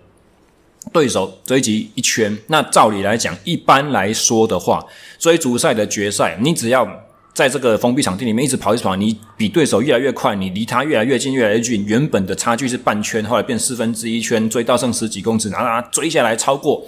[0.92, 2.36] 对手追击一圈。
[2.48, 4.84] 那照理来讲，一般来说的话，
[5.20, 6.88] 追逐赛的决赛，你只要
[7.34, 11.86] 在这个封闭场地里面一直跑一直跑，你比对手越来越快，你离他越来越近，越来越近。
[11.86, 16.86] 原本的差距是半圈，后来变四分之一圈，追到剩十几公尺，然后他追下来超过，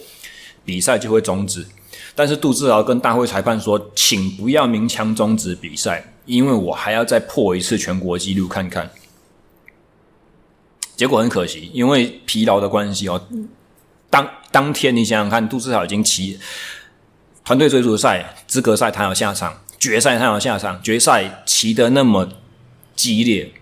[0.64, 1.66] 比赛就会终止。
[2.16, 6.14] 但是杜志豪跟大会裁判说，请不要鸣枪终止比赛。
[6.26, 8.90] 因为我还要再破一次全国纪录看看，
[10.96, 13.28] 结果很可惜，因为疲劳的关系哦。
[14.10, 16.40] 当当天你想想看，杜志豪已经骑
[17.44, 22.28] 团队追逐赛资格赛，他要下场；决赛他要下场，决赛骑得那么
[22.96, 23.54] 激烈，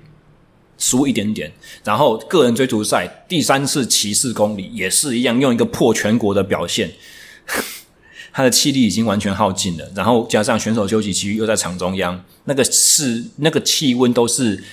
[0.77, 1.51] 输一点点。
[1.83, 6.93] 然后个人追逐赛第三次骑四公里也是一样，用一个破全国的表现。
[8.35, 14.63] 他的气力已经完全耗尽了，然后加上选手休息区又在场中央，那个是那个气温都是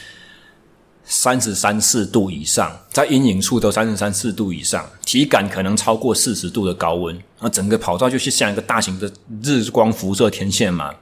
[1.05, 10.95] 三十三四度以上，在阴影处都三十三四度以上，体感可能超过四十度的高温，那整个跑道就是像一个大型的日光辐射天线嘛，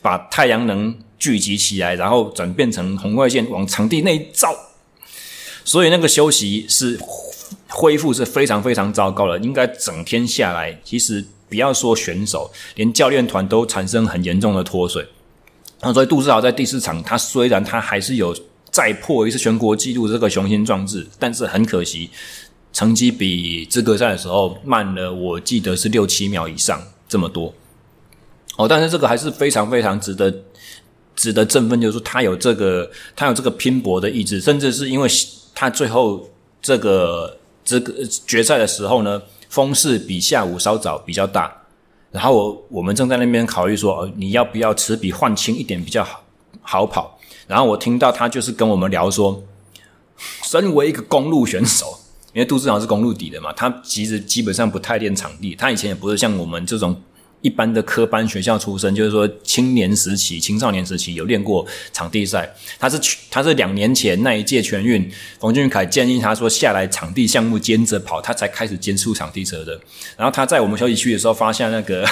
[0.00, 4.48] 把太阳能聚集起来，然后转变成红外线往场地内照，
[5.62, 6.98] 所以那个休息是
[7.68, 11.26] 恢复是非常非常糟糕的，应该整天下来其实。
[11.48, 15.06] 不要说选手，连教练团都产生很严重的脱水。
[15.82, 18.34] 那所以杜志豪在第四场，他虽然他还是有
[18.70, 22.10] 再破一次全国纪录这个雄心壮志，但是很可惜，
[22.72, 27.52] 成绩比资格赛的时候慢了，我记得是六七秒以上这么多。
[28.56, 30.34] 哦，但是这个还是非常非常值得
[31.14, 35.08] 值得振奋，就是说他有这个他有这个拼搏的意志，甚至是因为
[35.54, 36.28] 他最后
[36.62, 37.92] 这个这个
[38.26, 39.22] 决赛的时候呢。
[39.48, 41.52] 风势比下午稍早比较大，
[42.10, 46.22] 然后我我们正在那边考虑说，你要不要持笔换轻一点比较好
[46.62, 47.18] 好跑。
[47.46, 49.42] 然后我听到他就是跟我们聊说，
[50.44, 51.98] 身为一个公路选手，
[52.34, 57.00] 因为杜志豪是公路底的嘛，他其实基本上不太练场地，他以前也不是像我们这种。
[57.46, 62.52] 一般的科班学校出身，就是说青年时期、青少年时期有练过场地赛。
[62.76, 62.98] 他是
[63.30, 69.78] 他是两年前那一届全运，冯俊凯建议他说下来场地项目兼着跑，他才开始接触场地车的。
[70.16, 72.04] 然后他在我们休息区的时候发现那个，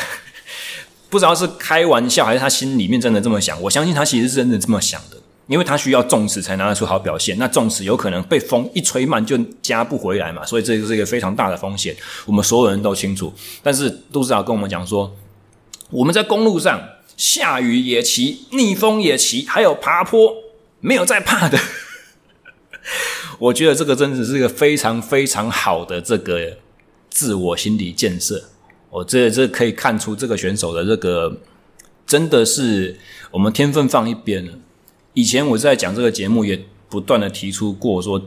[1.11, 3.61] 不知道是开玩笑还是他心里面真的这么想。
[3.61, 5.17] 我相信他其实是真的这么想的。
[5.47, 11.95] 因为他需要重词才拿得出好表现，那重词有可能被风一吹慢就加不回来嘛，所以这个是一个非常大的风险，
[12.25, 13.31] 我们所有人都清楚。
[13.63, 15.15] 但是杜指导跟我们讲说，
[15.95, 20.35] 我们在公路上下雨也骑，逆风也骑，还有爬坡，
[20.81, 21.57] 没有在怕的。
[23.39, 26.59] 我觉得这个真的是一个非常非常好的这个
[27.09, 28.51] 自我心理建设。
[28.91, 31.41] 我这这可以看出这个选手的这个
[32.05, 32.99] 真的是
[33.31, 34.53] 我们天分放一边了。
[35.13, 38.21] 以前我在讲这个节目，也不断的提出过说，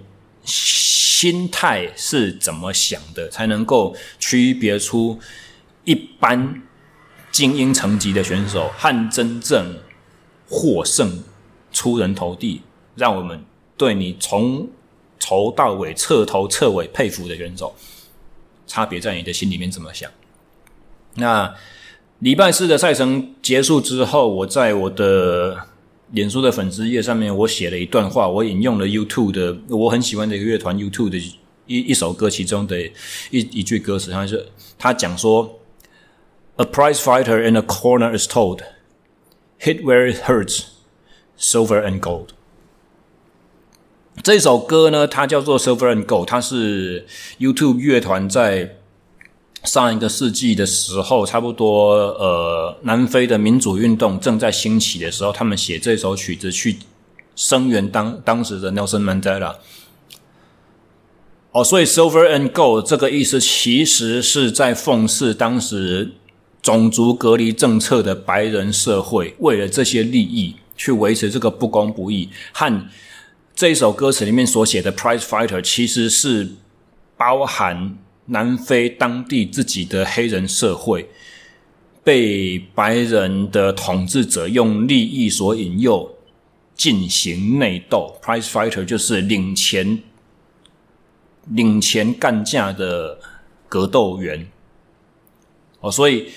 [0.46, 5.20] 心态是怎么想的，才能够区别出
[5.84, 6.62] 一般
[7.38, 9.76] 精英层级的选手和真正
[10.50, 11.22] 获胜、
[11.72, 12.64] 出人头地，
[12.96, 13.46] 让我们
[13.78, 14.68] 对你从
[15.20, 17.76] 头到尾彻头彻尾佩服的选手，
[18.66, 20.10] 差别在你的心里面怎么想。
[21.14, 21.54] 那
[22.18, 25.68] 礼拜四的赛程结束之后，我在我的。
[26.12, 31.18] 脸书的粉丝页上面，我写了一段话，我引用了 YouTube 的我很喜欢的一个乐团 YouTube 的
[31.66, 32.82] 一一首歌其中的
[33.30, 34.48] 一一句歌词，他是
[34.80, 35.60] 他讲说
[36.58, 38.62] ：“A prize fighter in a corner is told,
[39.60, 40.66] hit where it hurts,
[41.40, 42.28] silver and gold。”
[44.22, 47.08] 这首歌呢，它叫做 Silver and Gold，它是
[47.40, 48.76] YouTube 乐团在。
[49.64, 56.78] 上一个世纪的时候，差不多呃，南非的民主运动正在兴起的时候，他们写这首曲子去
[57.36, 59.56] 声援当当时的 Nelson Mandela。
[61.52, 66.14] 哦，所以 Silver and Gold 这个意思其实是在讽刺当时
[66.62, 72.90] 种族隔离政策的白人社会，为了这些利益去维持这个不公不义，和
[73.56, 76.50] 这一首歌词里面所写的 Prize Fighter 其实是
[77.16, 77.98] 包含。
[78.30, 81.10] 南非当地自己的黑人社会
[82.04, 86.14] 被白人的统治者用利益所引诱
[86.76, 90.04] 进行内斗，prize fighter 就是领钱、
[91.46, 93.18] 领钱干架的
[93.70, 94.46] 格斗员。
[95.80, 96.28] 哦，所以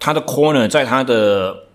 [0.00, 1.66] 他的 corner 在他的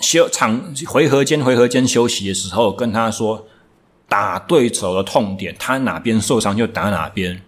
[0.00, 3.46] 休场回合间、回合间休息的时候，跟他说
[4.08, 7.42] 打对手的痛点，他哪边受伤就打哪边。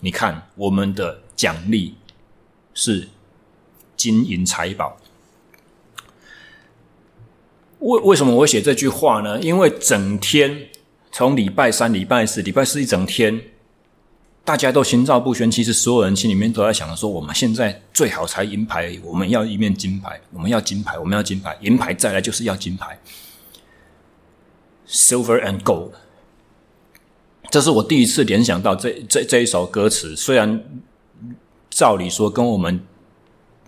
[0.00, 1.94] 你看，我们的奖励
[2.72, 3.08] 是
[3.94, 4.96] 金银财宝。
[7.80, 9.38] 为为什么我写这句话呢？
[9.40, 10.68] 因为整天
[11.12, 13.40] 从礼拜三、礼拜四、礼拜四一整天，
[14.50, 15.48] 大家都心照不宣。
[15.48, 22.98] 其实所有人心里面都在想着说：我们现在最好才银牌，我们要一面金牌，我们要金牌，我们要金牌，银牌再来就是要金牌
[24.88, 25.92] ，Silver and Gold。
[27.48, 30.60] 这是我第一次联想到这这这一首歌词，虽然
[31.70, 32.80] 照理说跟我们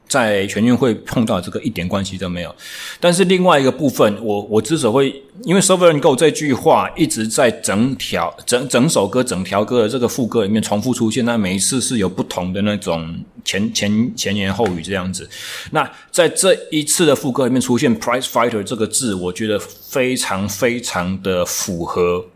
[0.08, 2.54] 在全运会碰到这个一点关系都没有，
[3.00, 15.28] 但是另外一个部分，我我之所以会因为 “Silver and Gold” 这句话一直在整条整整首歌整条歌的这个副歌里面重复出现，那每一次是有不同的那种前前前言后语这样子。
[15.70, 22.26] 那在这一次的副歌里面出现 “prize fighter” 这个字，我觉得非常非常的符合。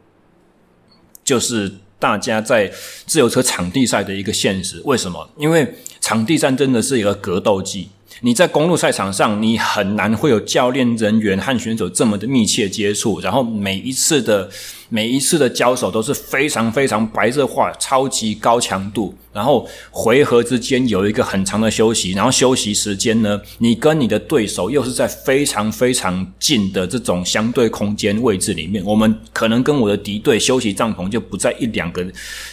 [1.24, 2.70] 就是大家在
[3.06, 5.30] 自由车场地赛的一个现实，为什么？
[5.36, 7.88] 因为场地战真的是一个格斗技。
[8.20, 14.48] 你在公路赛场上，你很难会有教练人员和选手这么的密切接触，然后每一次的
[14.88, 32.02] 每一次的交手都是非常非常白热化、超级高强度，然后回合之间有一个很长的休息，然后休息时间呢，你跟你的对手又是在非常非常近的这种相对空间位置里面，我们可能跟我的敌对休息帐篷就不在一两个，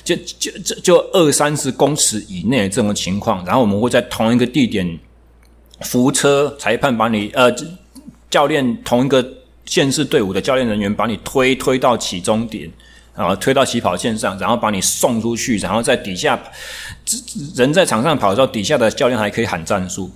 [0.04, 5.00] 就就就就二三十公尺以内这种情况，然后我们会在同一个地点。
[5.84, 7.54] 扶车裁判把你呃，
[8.30, 9.26] 教练同一个
[9.66, 12.70] 县市队伍的教练人员把你推推到起终点
[13.16, 16.42] 啊，推到起跑线上，然后把你送出去，然后在底下
[17.56, 20.10] 人在场上跑的时候，底下的教练还可以喊战术，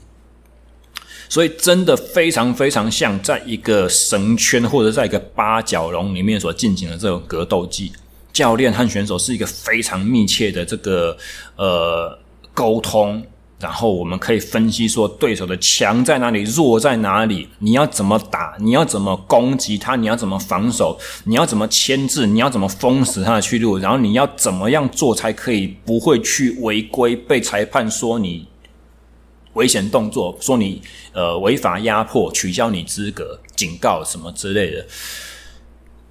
[1.29, 7.91] 所以真的非常非常像在一个绳圈或者在一个八角笼里面所进行的这种格斗技，
[8.33, 11.15] 教练和选手是一个非常密切的这个
[11.55, 12.17] 呃
[12.53, 13.23] 沟通。
[13.59, 28.47] 然后我们可以分析说，对手的强在哪里，弱在哪里，你要怎么打，你要怎么攻击他，你要怎么防守，你要怎么牵制，你要怎么封死他的去路，然后你要怎么样做才可以不会去违规，被裁判说你
[29.53, 30.79] 危险动作，说你
[31.13, 34.85] 呃违法压迫，取消你资格，警告什么之类的。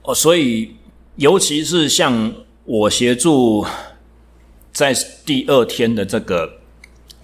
[0.02, 0.74] 哦，所以
[1.14, 2.32] 尤其是像
[2.64, 3.64] 我协助
[4.72, 4.92] 在
[5.24, 6.55] 第二天的这个。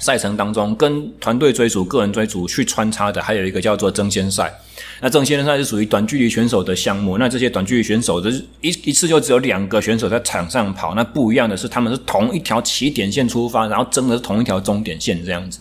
[0.03, 4.53] 赛程当中，跟团队追逐、个人追逐去穿插的，还有一个叫做争先赛。
[5.01, 7.19] 那争先赛是属于短距离选手的项目。
[7.19, 8.29] 那这些短距离选手的
[8.61, 10.97] 一一次就只有两个选手在场上跑。
[10.97, 15.61] 那不一样的是，他们是同一条起点线出发，然后争的是同一条终点线这样子。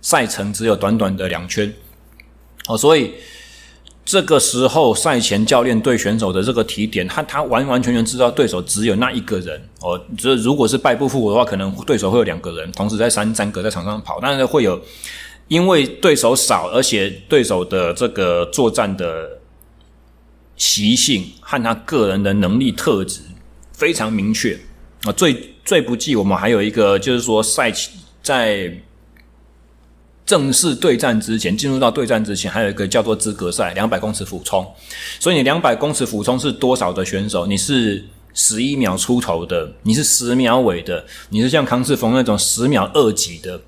[0.00, 1.70] 赛程只有短短的两圈。
[2.68, 3.12] 哦，所以。
[4.12, 9.98] 这个时候，赛前教练对选手的这个提点，他他完完全全知道对手只有那一个人哦。
[10.18, 14.78] 这如果是败不复活的话，可能对手会有两个人同时在三三个在场上跑，但是会有
[15.48, 19.30] 因为对手少，而且对手的这个作战的
[20.58, 23.22] 习性和他个人的能力特质
[23.72, 24.54] 非常明确
[25.04, 25.12] 啊。
[25.12, 27.90] 最最不济，我们还有一个就是说赛前
[28.22, 28.70] 在。
[30.24, 34.66] 正式对战之前，进入到对战之前，还有一个叫做资格赛，两百公尺俯冲。
[35.18, 37.46] 所以你两百公尺俯冲是多少的选手？
[37.46, 43.60] 你是十一秒出头的，你是十秒尾的，你是像康世峰那种十秒二几的。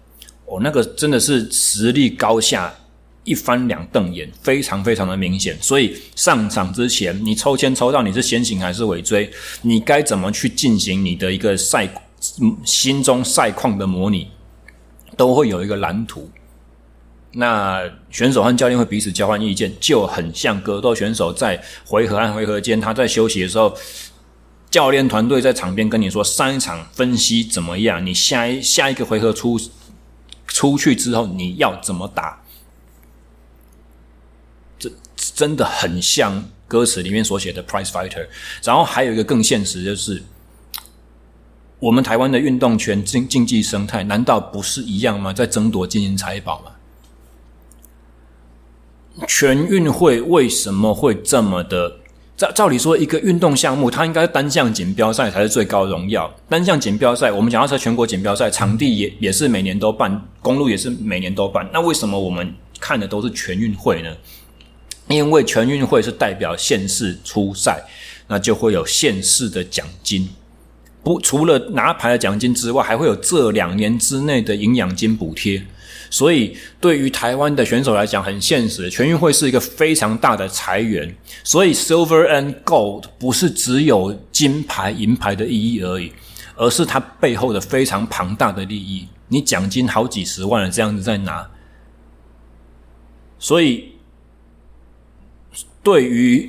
[0.46, 2.72] 哦，那个真的是实力高下
[3.24, 5.56] 一翻两瞪眼，非常非常的明显。
[5.60, 9.30] 所以上场之前，你抽签抽到你是先行还是尾追，
[9.62, 11.88] 你该怎么去进行你的一个赛
[12.64, 14.28] 心中赛况的模拟，
[15.16, 16.30] 都会有一个蓝图。
[17.36, 23.76] 那选手和教练会彼此交换意见，就很像格斗选手在回合和回合间，他在休息的时候，
[24.70, 29.60] 教练团队在场边跟你说上一场分析怎么样，你下一下一个回合出
[30.46, 32.42] 出去之后你要怎么打，
[34.78, 38.28] 这真的很像歌词里面所写的 prize fighter。
[38.62, 40.22] 然后还有一个更现实，就是
[41.80, 45.32] 我们台湾的运动圈竞竞技生态，难道不是一样吗？
[45.32, 46.70] 在争夺金银财宝吗？
[49.28, 51.96] 全运会为什么会这么的？
[52.36, 56.28] 照照理说，一个运动项目，它应该单项锦标赛才是最高荣耀。
[56.48, 61.64] 单项锦标赛，我们讲到是全国锦标赛，场地也也是每年都办，公路也是每年都办。
[61.72, 64.10] 那为什么我们看的都是全运会呢？
[65.06, 67.84] 因为全运会是代表县市出赛，
[68.26, 70.28] 那就会有县市的奖金。
[71.04, 75.64] 不，除了拿牌的奖金之外，还会有这两年之内的营养金补贴。
[76.14, 81.12] 所以，对于台湾的选手来讲，很现实，全运会是一个非常大的财源。
[81.42, 86.12] 所以，Silver and Gold 不是只有金牌、银牌的意义而已，
[86.54, 89.08] 而是它背后的非常庞大的利益。
[89.26, 91.50] 你奖金好几十万了，这样子在拿。
[93.40, 93.94] 所以，
[95.82, 96.48] 对于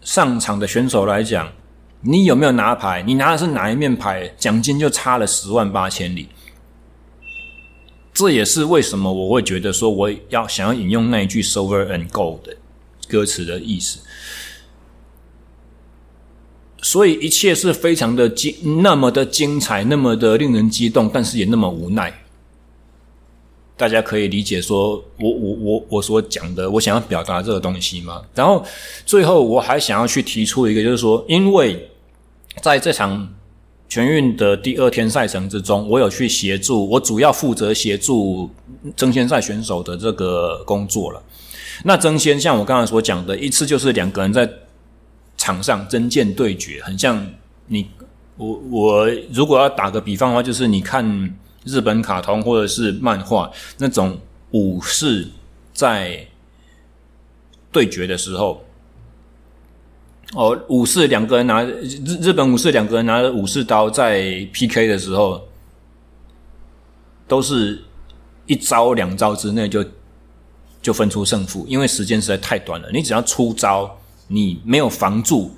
[0.00, 1.52] 上场的选手来讲，
[2.00, 3.02] 你有没有拿牌？
[3.02, 4.26] 你拿的是哪一面牌？
[4.38, 6.30] 奖金就差了十万八千里。
[8.20, 12.54] 这也是为什么我会觉得说我要想要引用那一句 “silver and gold” 的
[13.08, 14.00] 歌词的意思。
[16.82, 22.12] 所以一切是非常的精，那么的精彩，那么的令人激动，但是也那么无奈。
[23.74, 28.22] 大家可以理解说我我我我所讲的，我想要表达这个东西吗？
[28.34, 28.62] 然后
[29.06, 31.90] 最后我还想要去提出一个，就是说，因为
[32.60, 33.34] 在这场。
[33.90, 38.48] 全运的第二天赛程之中，我有去协助，我主要负责协助
[38.94, 41.20] 争先赛选手的这个工作了。
[41.82, 44.48] 那争先像我刚才所讲的，一次就是两个人在
[45.36, 47.26] 场上真剑对决，很像
[47.66, 47.84] 你
[48.36, 54.16] 我我如果要打个比方的话，就是你看日本卡通或者是漫画那种
[54.52, 55.26] 武士
[55.74, 56.24] 在
[57.72, 58.64] 对决的时候。
[60.34, 65.42] 哦，武士两个人拿日日本武士两个人拿着武士刀在 PK 的时候，
[67.26, 67.82] 都是
[68.46, 69.84] 一招两招之内就
[70.80, 72.88] 就分出胜负，因为时间实在太短了。
[72.92, 75.50] 你只要出招，你没有防住，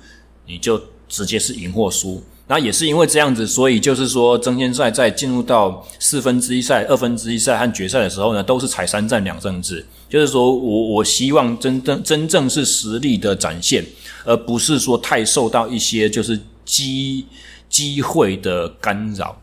[0.47, 2.23] 你就直接是赢或输。
[2.53, 9.83] 那也是因为这样子，所以就是说，争先赛在进入到四分之一赛、二分之一赛和决赛的时候呢，都是踩三战两胜制。
[10.07, 13.83] 就是说我我希望真正真正是实力的展现。
[14.25, 17.25] 而不是说太受到一些就是机
[17.67, 19.37] 机会的干扰，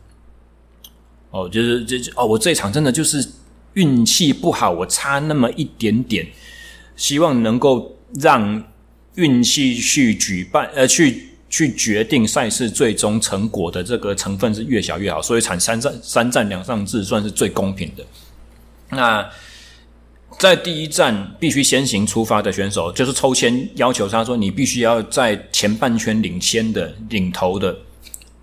[1.30, 3.22] 哦，就是这哦，我这一场真的就是
[3.74, 6.26] 运气不好，我差那么一点点，
[6.96, 8.64] 希望能够让
[9.16, 18.04] 运气去举办呃去去决定赛事最终成果的这个成分是越小越好，所以产三战三战两胜制算是最公平的。
[18.88, 19.28] 那。
[20.38, 27.76] 在第一站必须先行出发的选手，就是抽签要求他说：“你必须要在前半圈领先的领头的，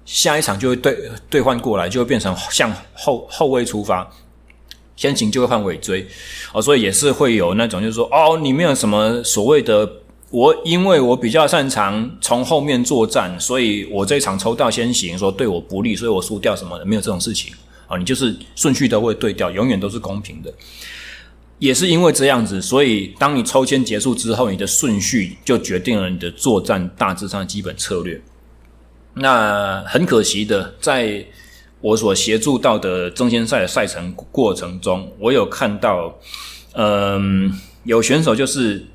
[0.05, 0.95] 下一场就会对
[1.28, 4.08] 兑换过来，就会变成向后后卫出发，
[4.95, 6.05] 先行就会换尾追
[6.53, 9.89] 哦，所以也是会有那种就是说哦，你没有什么所谓的
[10.30, 17.54] 我，因为我比较擅长从后面作战，所以我这一场抽到先行，说对我不利，所以我输掉什么的，没有这种事情
[17.88, 20.54] 啊，你就是顺序都会对调，永远都是公平的。
[21.60, 28.22] 也是因为这样子，所以当你抽签结束之后，你的顺序就决定了你的作战大致上的基本策略。
[29.16, 31.26] 那很可惜的，在
[31.82, 36.16] 我所协助到的争先赛的赛程过程中，我有看到，
[36.74, 37.52] 嗯，
[37.86, 38.86] 有选手就是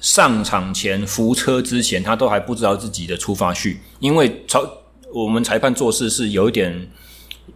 [0.00, 4.68] 上场前扶车之前，他都还不知道自己的出发序，因为超
[5.12, 6.88] 我们裁判做事是有一点。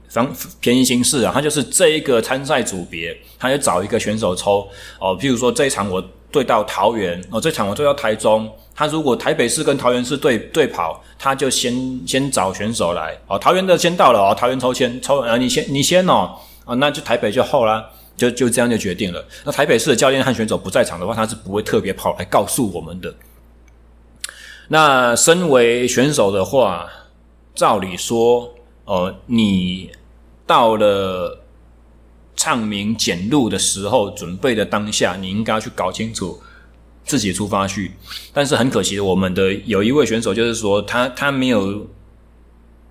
[0.09, 0.31] 方
[0.61, 4.69] 便宜行事啊，他就是这一个参赛组别，他就找一个选手抽
[4.99, 5.17] 哦。
[5.19, 8.51] 譬如说这一场我对到桃园哦，这场我对到台中。
[8.75, 13.39] 他如果台北市跟桃园市对对跑，他就先先找选手来哦。
[13.39, 16.37] 桃园的先到了哦，桃园抽签抽啊，你先你先哦
[16.67, 17.83] 啊，那就台北就后啦，
[18.17, 19.25] 就就这样就决定了。
[19.45, 23.15] 那台北市的教练和选手不在场的话，他是不会特别跑来告诉我们的。
[24.69, 26.89] 那身为选手的话，
[27.55, 28.55] 照理说、
[28.85, 29.91] 呃，你。
[30.45, 31.45] 到了
[32.37, 36.43] 唱名检录的时候，准备的当下，你应该要去搞清楚
[37.05, 37.93] 自己出发去。
[38.35, 41.87] 但是很可惜，我们的有一位选手就是说，他他没有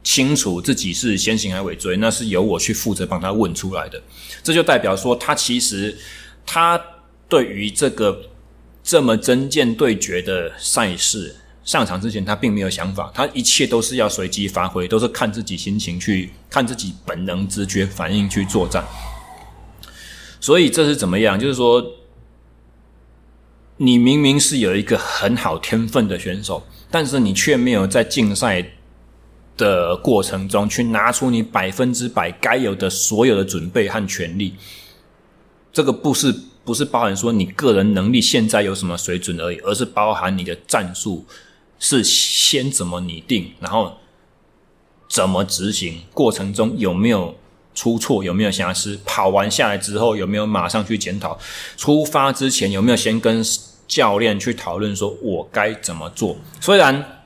[0.04, 4.02] 清楚自己是先行还是尾追，那是由我去负责帮他问出来的。
[4.44, 5.98] 这就代表说，他其实
[6.46, 6.82] 他
[7.30, 8.30] 对于这个
[8.84, 11.36] 这么真剑对决的赛事。
[11.64, 18.84] 上场之前，他并没有想法，他一切都是要随机发挥，都是看自己心情去，看自己本能、直觉、反应去作战。
[20.40, 21.40] 所以这是怎么样？
[21.40, 21.86] 就是说，
[23.78, 28.66] 你明明是有一个很好天分的选手，但是你却没有在竞赛
[29.62, 34.56] 的过程中去拿出你百分之百该有的所有的准备和权力。
[35.72, 36.34] 这个不是
[36.66, 41.26] 不是包含说你个人能力现在有什么水准而已，而是包含你的战术。
[41.84, 43.98] 是先怎么拟定，然后
[45.10, 47.36] 怎么执行，过程中有没有
[47.74, 49.00] 出错，有没有瑕疵？
[49.04, 51.40] 跑完下来之后有没有马上去检讨？
[51.78, 53.44] 出发之前有没有先跟
[53.88, 56.38] 教练去讨论，说我该怎么做？
[56.60, 57.24] 虽然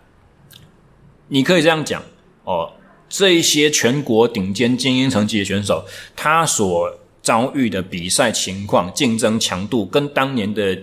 [1.27, 2.01] 你可以这样讲
[2.45, 2.71] 哦，
[3.09, 5.85] 这一些全国顶尖精英层级的选手，
[6.15, 10.79] 他所遭遇的比赛情况、竞争强度，跟当年的。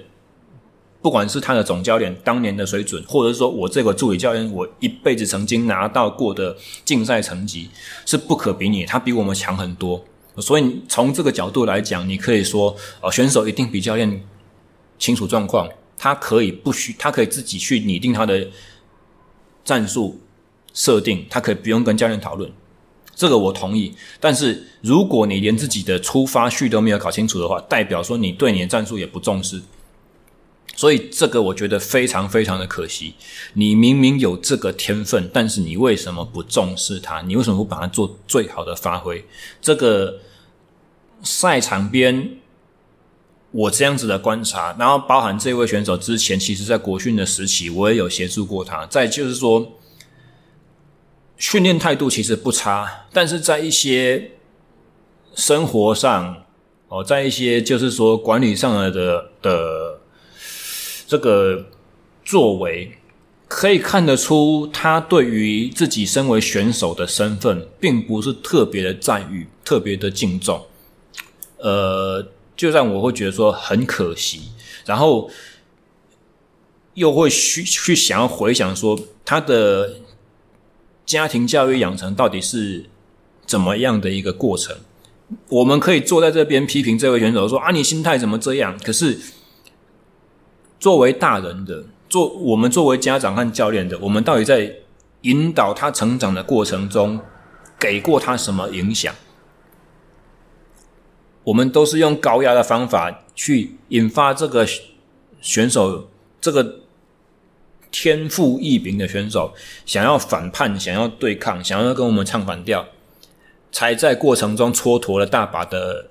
[1.01, 7.69] 不管是他的总教练当年的水准，或者说我这个助理教练，我一辈子曾经拿到过的竞赛成绩
[8.07, 10.05] 是不可比拟，他比我们强很多。
[10.37, 14.23] 所以从这个角度来讲，你可以说，呃，选手一定比教练
[14.97, 18.47] 清楚状况，他可以不需，他可以自己去拟定他的
[19.65, 20.21] 战术
[20.75, 22.51] 设定，他可以不用跟教练讨论，
[23.15, 23.95] 这个我同意。
[24.19, 29.63] 但是如果你连自己的出发序都没有搞清楚的话，代表说你对你的战术也不重视。
[30.75, 33.15] 所以这个我觉得非常非常的可惜。
[33.53, 37.21] 你明明有这个天分，但是你为什么不重视它？
[37.21, 39.23] 你为什么不把它做最好的发挥？
[39.61, 40.21] 这个
[41.23, 42.39] 赛场边，
[43.51, 48.87] 我这样子的观察，然后包含这位选手之前，其实在国训的时期，我也有协助过他。
[48.87, 49.79] 再就是说，
[51.43, 54.31] 训练态度其实不差，但是在一些
[55.35, 56.45] 生活上，
[56.87, 59.33] 哦，在一些就是说管理上的的。
[59.43, 59.99] 的
[61.09, 61.67] 这个
[62.25, 62.97] 作为
[63.49, 70.65] 可以看得出，他对于自己身为选手的身份，并不是特别的赞誉，特别的敬重。
[71.59, 72.25] 呃，
[72.57, 74.53] 就让我会觉得说很可惜，
[74.87, 75.29] 然后
[76.95, 79.97] 又会去去想要回想说，他的
[81.05, 82.87] 家庭教育养成到底是
[83.47, 84.77] 怎么样的一个过程？
[85.49, 88.79] 我们可以坐在这边批评这位选手说啊，你心态怎么这样？
[88.85, 89.19] 可是。
[90.81, 94.79] 作为大人的，做我们作为家长和教练的，我们到底在
[95.21, 97.21] 引导他成长的过程中，
[97.79, 99.15] 给过他什么影响？
[101.45, 104.67] 我们都是用高压的方法去引发这个
[105.41, 106.09] 选手，
[106.41, 106.81] 这个
[107.93, 109.55] 天赋异禀的选手
[109.87, 112.89] 想要反叛，想要对抗，想要跟我们唱反调，
[113.71, 116.09] 才在过程中蹉跎了大把的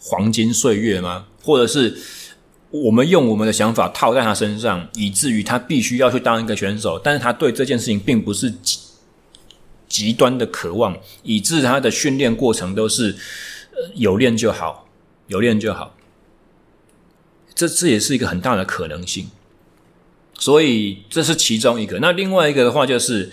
[0.00, 1.26] 黄金岁月吗？
[1.40, 1.96] 或者是？
[2.70, 8.80] 我们用我们的想法套在他身上，以至于他必须要去当一个选手，但是他对这件事情并不是极
[9.86, 13.16] 极端的渴望，以致他的训练过程都是
[13.76, 14.88] 呃有练就好，
[15.28, 15.94] 有练就好。
[17.54, 19.30] 这这也是一个很大的可能性，
[20.38, 21.98] 所以这是其中一个。
[22.00, 23.30] 那另外一个的话就是，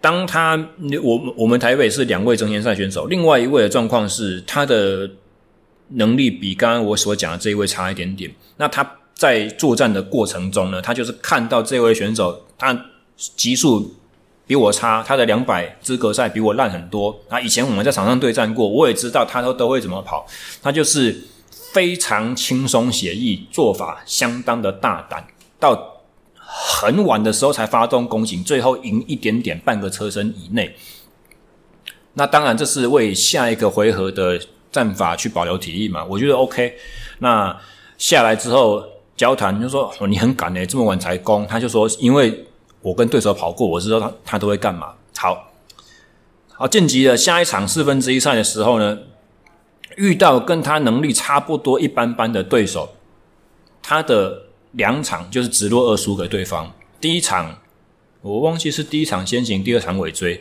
[0.00, 0.56] 当他
[1.02, 5.10] 我我们台北是两位争先赛选手，另外一位的状况是他的。
[5.94, 8.32] 能力比刚刚我所讲的这一位差一点点。
[8.58, 13.92] 那他在作战的过程中呢，他就是看到这位选手他极速
[14.46, 17.20] 比我差，他的两百资格赛比我烂很多。
[17.28, 20.24] 啊，以前我们在场上对战过，我也知道他都都会怎么跑。
[20.62, 21.24] 他就是
[21.72, 25.26] 非常轻松写意，做法相当的大胆，
[25.58, 25.99] 到
[26.52, 30.74] 很晚的时候才发动攻击，最后赢一点点，半个车身以内。
[32.14, 34.40] 那当然，这是为下一个回合的
[34.72, 36.04] 战法去保留体力嘛。
[36.04, 36.74] 我觉得 OK。
[37.20, 37.56] 那
[37.96, 38.84] 下来之后
[39.16, 42.46] 交谈就说：“哦，你很赶诶，这么晚才攻。”他就说：“因为。”
[42.82, 44.94] 我跟对手跑过，我知道他他都会干嘛。
[45.18, 45.52] 好，
[46.54, 49.00] 好晋级了下一场四分之一赛的时候呢，
[49.98, 52.94] 遇到跟他能力差不多一般般的对手，
[53.82, 56.72] 他的两场就是直落二输给对方。
[57.00, 57.58] 第一场
[58.22, 60.40] 我忘记是第一场先行，第二场尾追，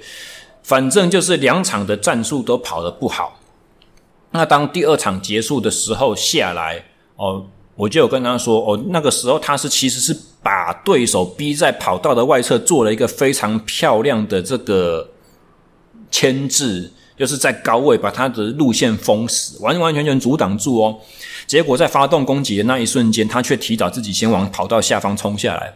[0.63, 3.39] 反正就是两场的战术都跑得不好。
[4.31, 7.47] 那当第二场结束的时候下来，哦。
[7.79, 10.13] 我就有跟他说，哦，那个时候他是其实是
[10.43, 15.11] 把对手逼在跑道的外侧，做了一个非常漂亮的这个
[16.11, 20.97] 牵制，就是在高位把他的路线封死，完完全全阻挡住哦。
[21.45, 25.73] 结果在发动攻击的那一瞬间，他却提早自己先往跑道下方冲下来，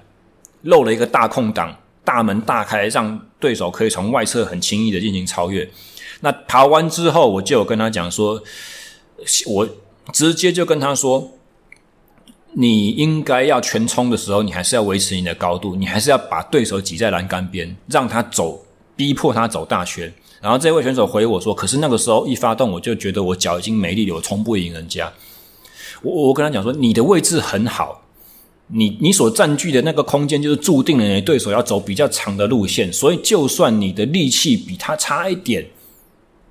[0.61, 1.75] 漏了一个大空档，
[2.05, 5.69] 大门大开，让对手可以从外侧很轻易的进行超越。
[6.21, 8.41] 那跑完之后，我就有跟他讲说，
[9.47, 9.69] 我
[10.13, 11.31] 直接就跟他说。
[12.55, 18.63] 你应该要全冲的时候，你还是要维持你的高度，你还是要把对手挤在栏杆边，让他走，
[18.95, 20.13] 逼迫他走大圈。
[20.43, 25.09] 然后这位选手回我说：“可是那个时候一发动，我就觉得我脚已经没力了，我冲不赢人家。”
[26.03, 28.01] 我我跟他讲说：“你的位置很好，
[28.67, 35.65] 你你所占据的那个空间就是注定了你对手要走比较长的路线，所以就算你的力气比他差一点。”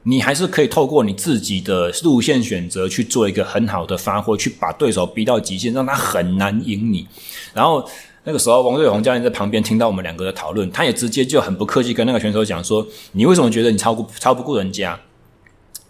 [0.05, 7.07] 你还是可以透过你自己的路线选择去做一个很好的发挥，去把对手逼到极限，让他很难赢你。
[7.55, 7.89] 然后
[8.25, 14.99] 那个时候，王瑞宏教练在旁边听到我们两个的讨论，他也直接就很不客气跟那个选手讲说：“你为什么觉得你超不超不过人家？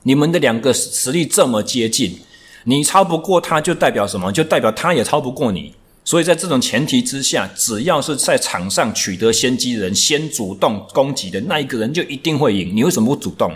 [0.04, 2.18] 你们的两个实力这么接近，
[2.64, 4.32] 你超不过他就代表什么？
[4.32, 5.74] 就代表他也超不过你。
[6.04, 12.74] 所以在这种前提之下，只要是在场上取得先机的人，先主动攻击的那一个人就一定会赢。
[12.74, 13.52] 你为什么不主动？”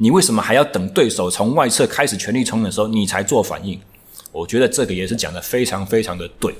[0.00, 3.76] 你为什么还要等对手从外侧开始全力冲的时候，你才做反应？
[4.30, 6.54] 我觉得这个也是讲得非常非常的对，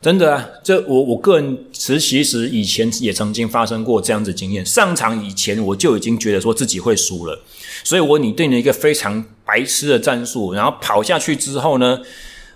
[0.00, 0.48] 真的啊！
[0.62, 4.64] 这我我个人其实以前也曾经发生过这样子经验。
[4.64, 7.38] 上场以前我就已经觉得说自己会输了，
[7.84, 12.00] 所以我拟定了一个非常白痴的战术，然后跑下去之后呢，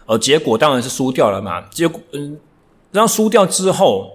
[0.07, 1.63] 呃，结果当然是输掉了嘛。
[1.71, 2.39] 结果嗯，
[2.93, 4.11] 然后输掉之后。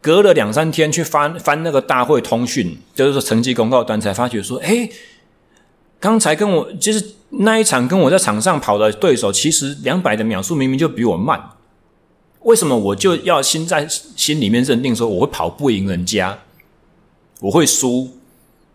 [0.00, 4.88] 隔了两三天去翻翻那个大会通讯，就是说成绩公告单，才发觉说，诶，
[5.98, 11.50] 刚才跟我就是那一场跟我在场上跑的对手，其实两百的秒数明明就比我慢，
[12.42, 16.38] 为什么我就要心在心里面认定说我会跑不赢人家，
[17.40, 18.10] 我会输？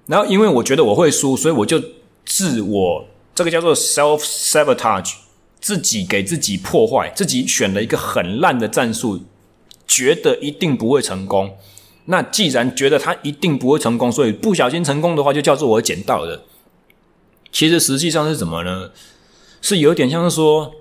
[0.06, 1.82] 然后因为我觉得我会输，所以我就
[2.26, 5.14] 自我这个叫做 self sabotage，
[5.60, 9.22] 自己给自己破坏，自己选了一个很烂的战术。
[9.86, 11.56] 觉得一定不会成功，
[12.06, 16.42] 那既然觉得他一定不会成功，所以不小心成功的话，就叫做我捡到的。
[17.52, 18.90] 其实实际上是什么呢？
[19.62, 20.74] 是有点像是说，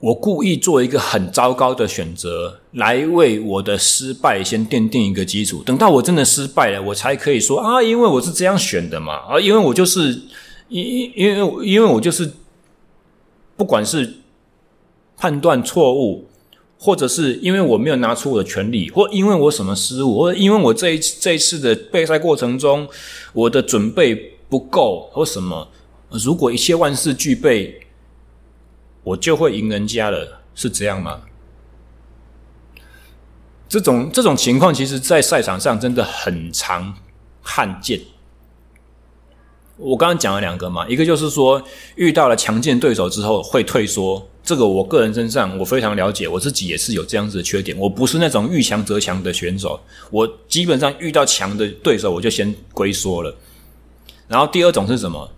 [0.00, 5.62] 我故意做一个很糟糕的选择，来为我的失败先奠定一个基础。
[5.64, 10.10] 等到我真的失败了，我才可以说啊，因为我是这样选的嘛，啊，因为我就是
[10.68, 12.30] 因因因为因为我就是，
[13.56, 14.14] 不管是
[15.16, 16.26] 判断错误。
[16.80, 22.86] 或者是因为我没有拿出我的权利，或因为我什么失误，或因为我这一这一次的备赛过程中
[23.32, 24.14] 我的准备
[24.48, 25.66] 不够，或什么，
[26.10, 27.80] 如果一切万事俱备，
[29.08, 31.22] 我就会赢人家了，是这样吗？
[33.68, 36.94] 这种这种情况，其实在赛场上真的很常
[37.42, 38.00] 看见。
[39.76, 41.62] 我刚刚讲了两个嘛，一个就是说
[41.96, 44.28] 遇到了强劲对手之后会退缩。
[44.42, 47.76] 这个我个人身上我非常了解，我自己也是有这样子的缺点。
[47.78, 49.78] 我不是那种遇强则强的选手，
[50.10, 53.34] 我基本上遇到强的对手我就先龟缩了。
[54.26, 55.30] 然后第二种是什么？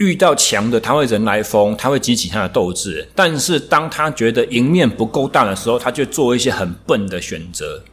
[0.00, 3.06] 遇到强的他会人来疯，他会激起他的斗志。
[3.14, 7.84] 但是当他觉得赢面不够大的时候，他就做一些很笨的选择，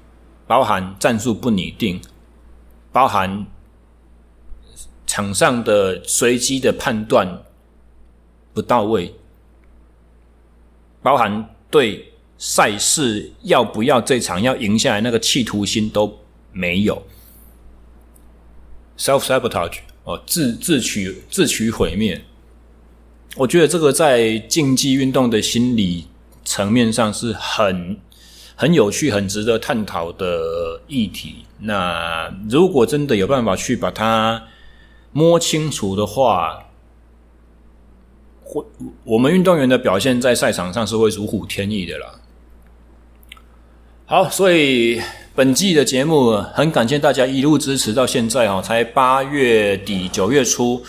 [0.48, 2.00] 包含战术不拟定，
[2.94, 3.46] 包含
[5.06, 7.44] 场上的随机的判断
[8.54, 9.14] 不到位。
[11.02, 16.18] 包含对赛事要不要这场要赢下来那个企图心都
[16.54, 17.06] 没有
[18.98, 22.22] ，self sabotage 哦，自自取自取毁灭。
[23.36, 26.08] 我觉得这个在竞技运动的心理
[26.46, 28.00] 层面上是很
[28.56, 31.46] 很有趣、很值得探讨的议题。
[31.60, 34.42] 那如果真的有办法去把它
[35.12, 36.68] 摸清楚的话，
[38.44, 38.64] 会
[39.04, 42.22] 我们运动员的表现在赛场上是会如虎添翼的啦。
[44.06, 45.02] 好，所以
[45.38, 50.82] 本季的节目很感谢大家一路支持到现在哦，才八月底九月初。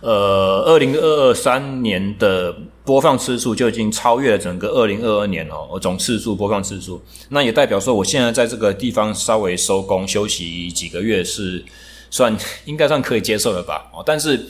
[0.00, 2.52] 呃，二零二三年的
[2.84, 11.64] 播放次数就已经超越了整个二零二二年哦，总次数播放次数，那也代表说我现在在这个地方稍微收工休息几个月是
[12.10, 13.88] 算应该算可以接受了吧？
[13.94, 14.48] 哦，但是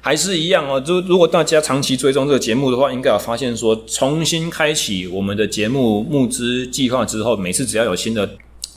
[0.00, 8.26] 还是一样哦，就如果大家长期追踪这个节目的话，应该有发现说，重新开启我们的节目募资计划之后，每次只要有新的。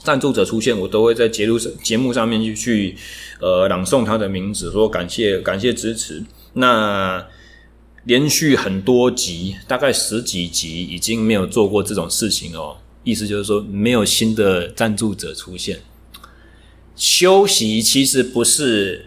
[0.02, 2.96] 赞助者出现，我都会在节目节目上面去去
[3.40, 6.22] 呃朗诵他的名字，说感谢感谢支持。
[6.54, 7.26] 那
[8.04, 12.76] 连续很多集，大概十几集，已经没有做过这种事情哦。
[13.04, 15.80] 意思就是说，没有新的赞助者出现。
[16.96, 19.06] 休息其实不是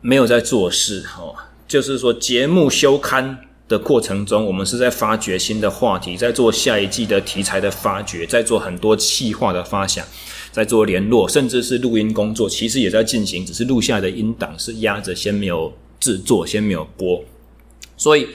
[0.00, 1.34] 没有在做事哦，
[1.66, 3.45] 就是说节目休刊。
[3.68, 10.06] 的过程中，我们是在发掘新的话题，在做下一季的题材的发掘，在做很多企划的发想，
[10.52, 17.24] 在做联络，甚至是录音工作，其实也在进行，只是录下的音档是压着，先没有制作，先没有播。
[17.96, 18.28] 所以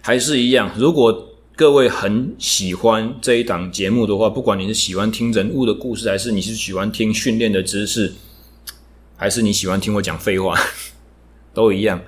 [0.00, 8.12] 还是一样，如果各位很喜欢这一档节目的话，不管你是喜欢听人物的故事，还是你是喜欢听训练的知识，
[9.16, 10.54] 还是你喜欢听我讲废话，
[11.52, 12.00] 都一样。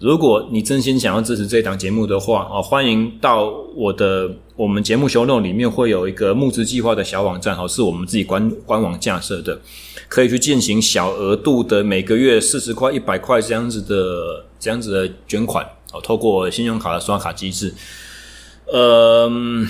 [0.00, 9.60] 如果你真心想要支持这档节目的话，哦，欢迎到我的我们节目 show note 里面会有一个募资计划的小网站，哦，是我们自己官官网架设的，
[10.08, 17.74] 可以去进行小额度的每个月四十块、一百块这样子的这样子的捐款，哦，透过信用卡的刷卡机制，
[18.72, 19.68] 嗯。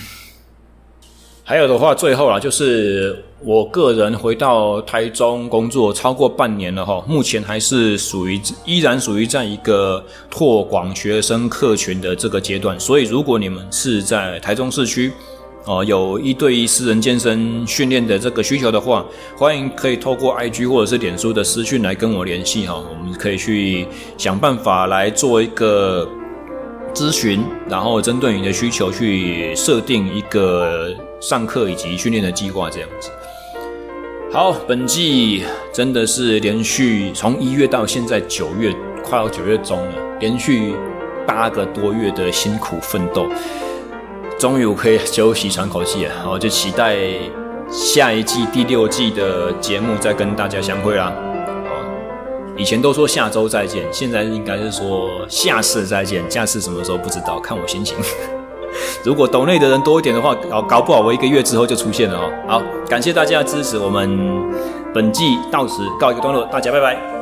[1.50, 12.78] 还有的话，最后啦，就是我个人回到台中工作超过半年了哈，目前还是属于依然属于在一个拓广学生客群的这个阶段。
[12.78, 15.10] 所以，如果你们是在台中市区
[15.64, 19.04] 哦，有一对一私人健身训练的这个需求的话，
[19.36, 26.08] 欢迎可以透过 IG 或者是脸书的私讯来跟我联系哈，我们可以去想办法来做一个
[26.94, 30.94] 咨询，然后针对你的需求去设定一个。
[31.20, 33.10] 上课以及训练的计划这样子。
[34.32, 40.74] 好，本季真的是连续从一月到现在九月，快要九月中了，连续
[41.26, 43.26] 八个多月的辛苦奋斗，
[44.38, 46.14] 终于我可以休息喘口气了。
[46.14, 46.96] 然后就期待
[47.68, 51.12] 下一季第六季的节目再跟大家相会啦。
[52.56, 57.96] 以前都说下周再见，现在应该是说下次再见，下次什么时候不知道，看我心情。
[59.04, 62.30] 如果抖内的人多一点的话，搞搞不好我一个月之后就出现了哦。
[62.46, 64.18] 好，感谢大家的支持，我们
[64.94, 67.19] 本季到此告一个段落，大家拜拜。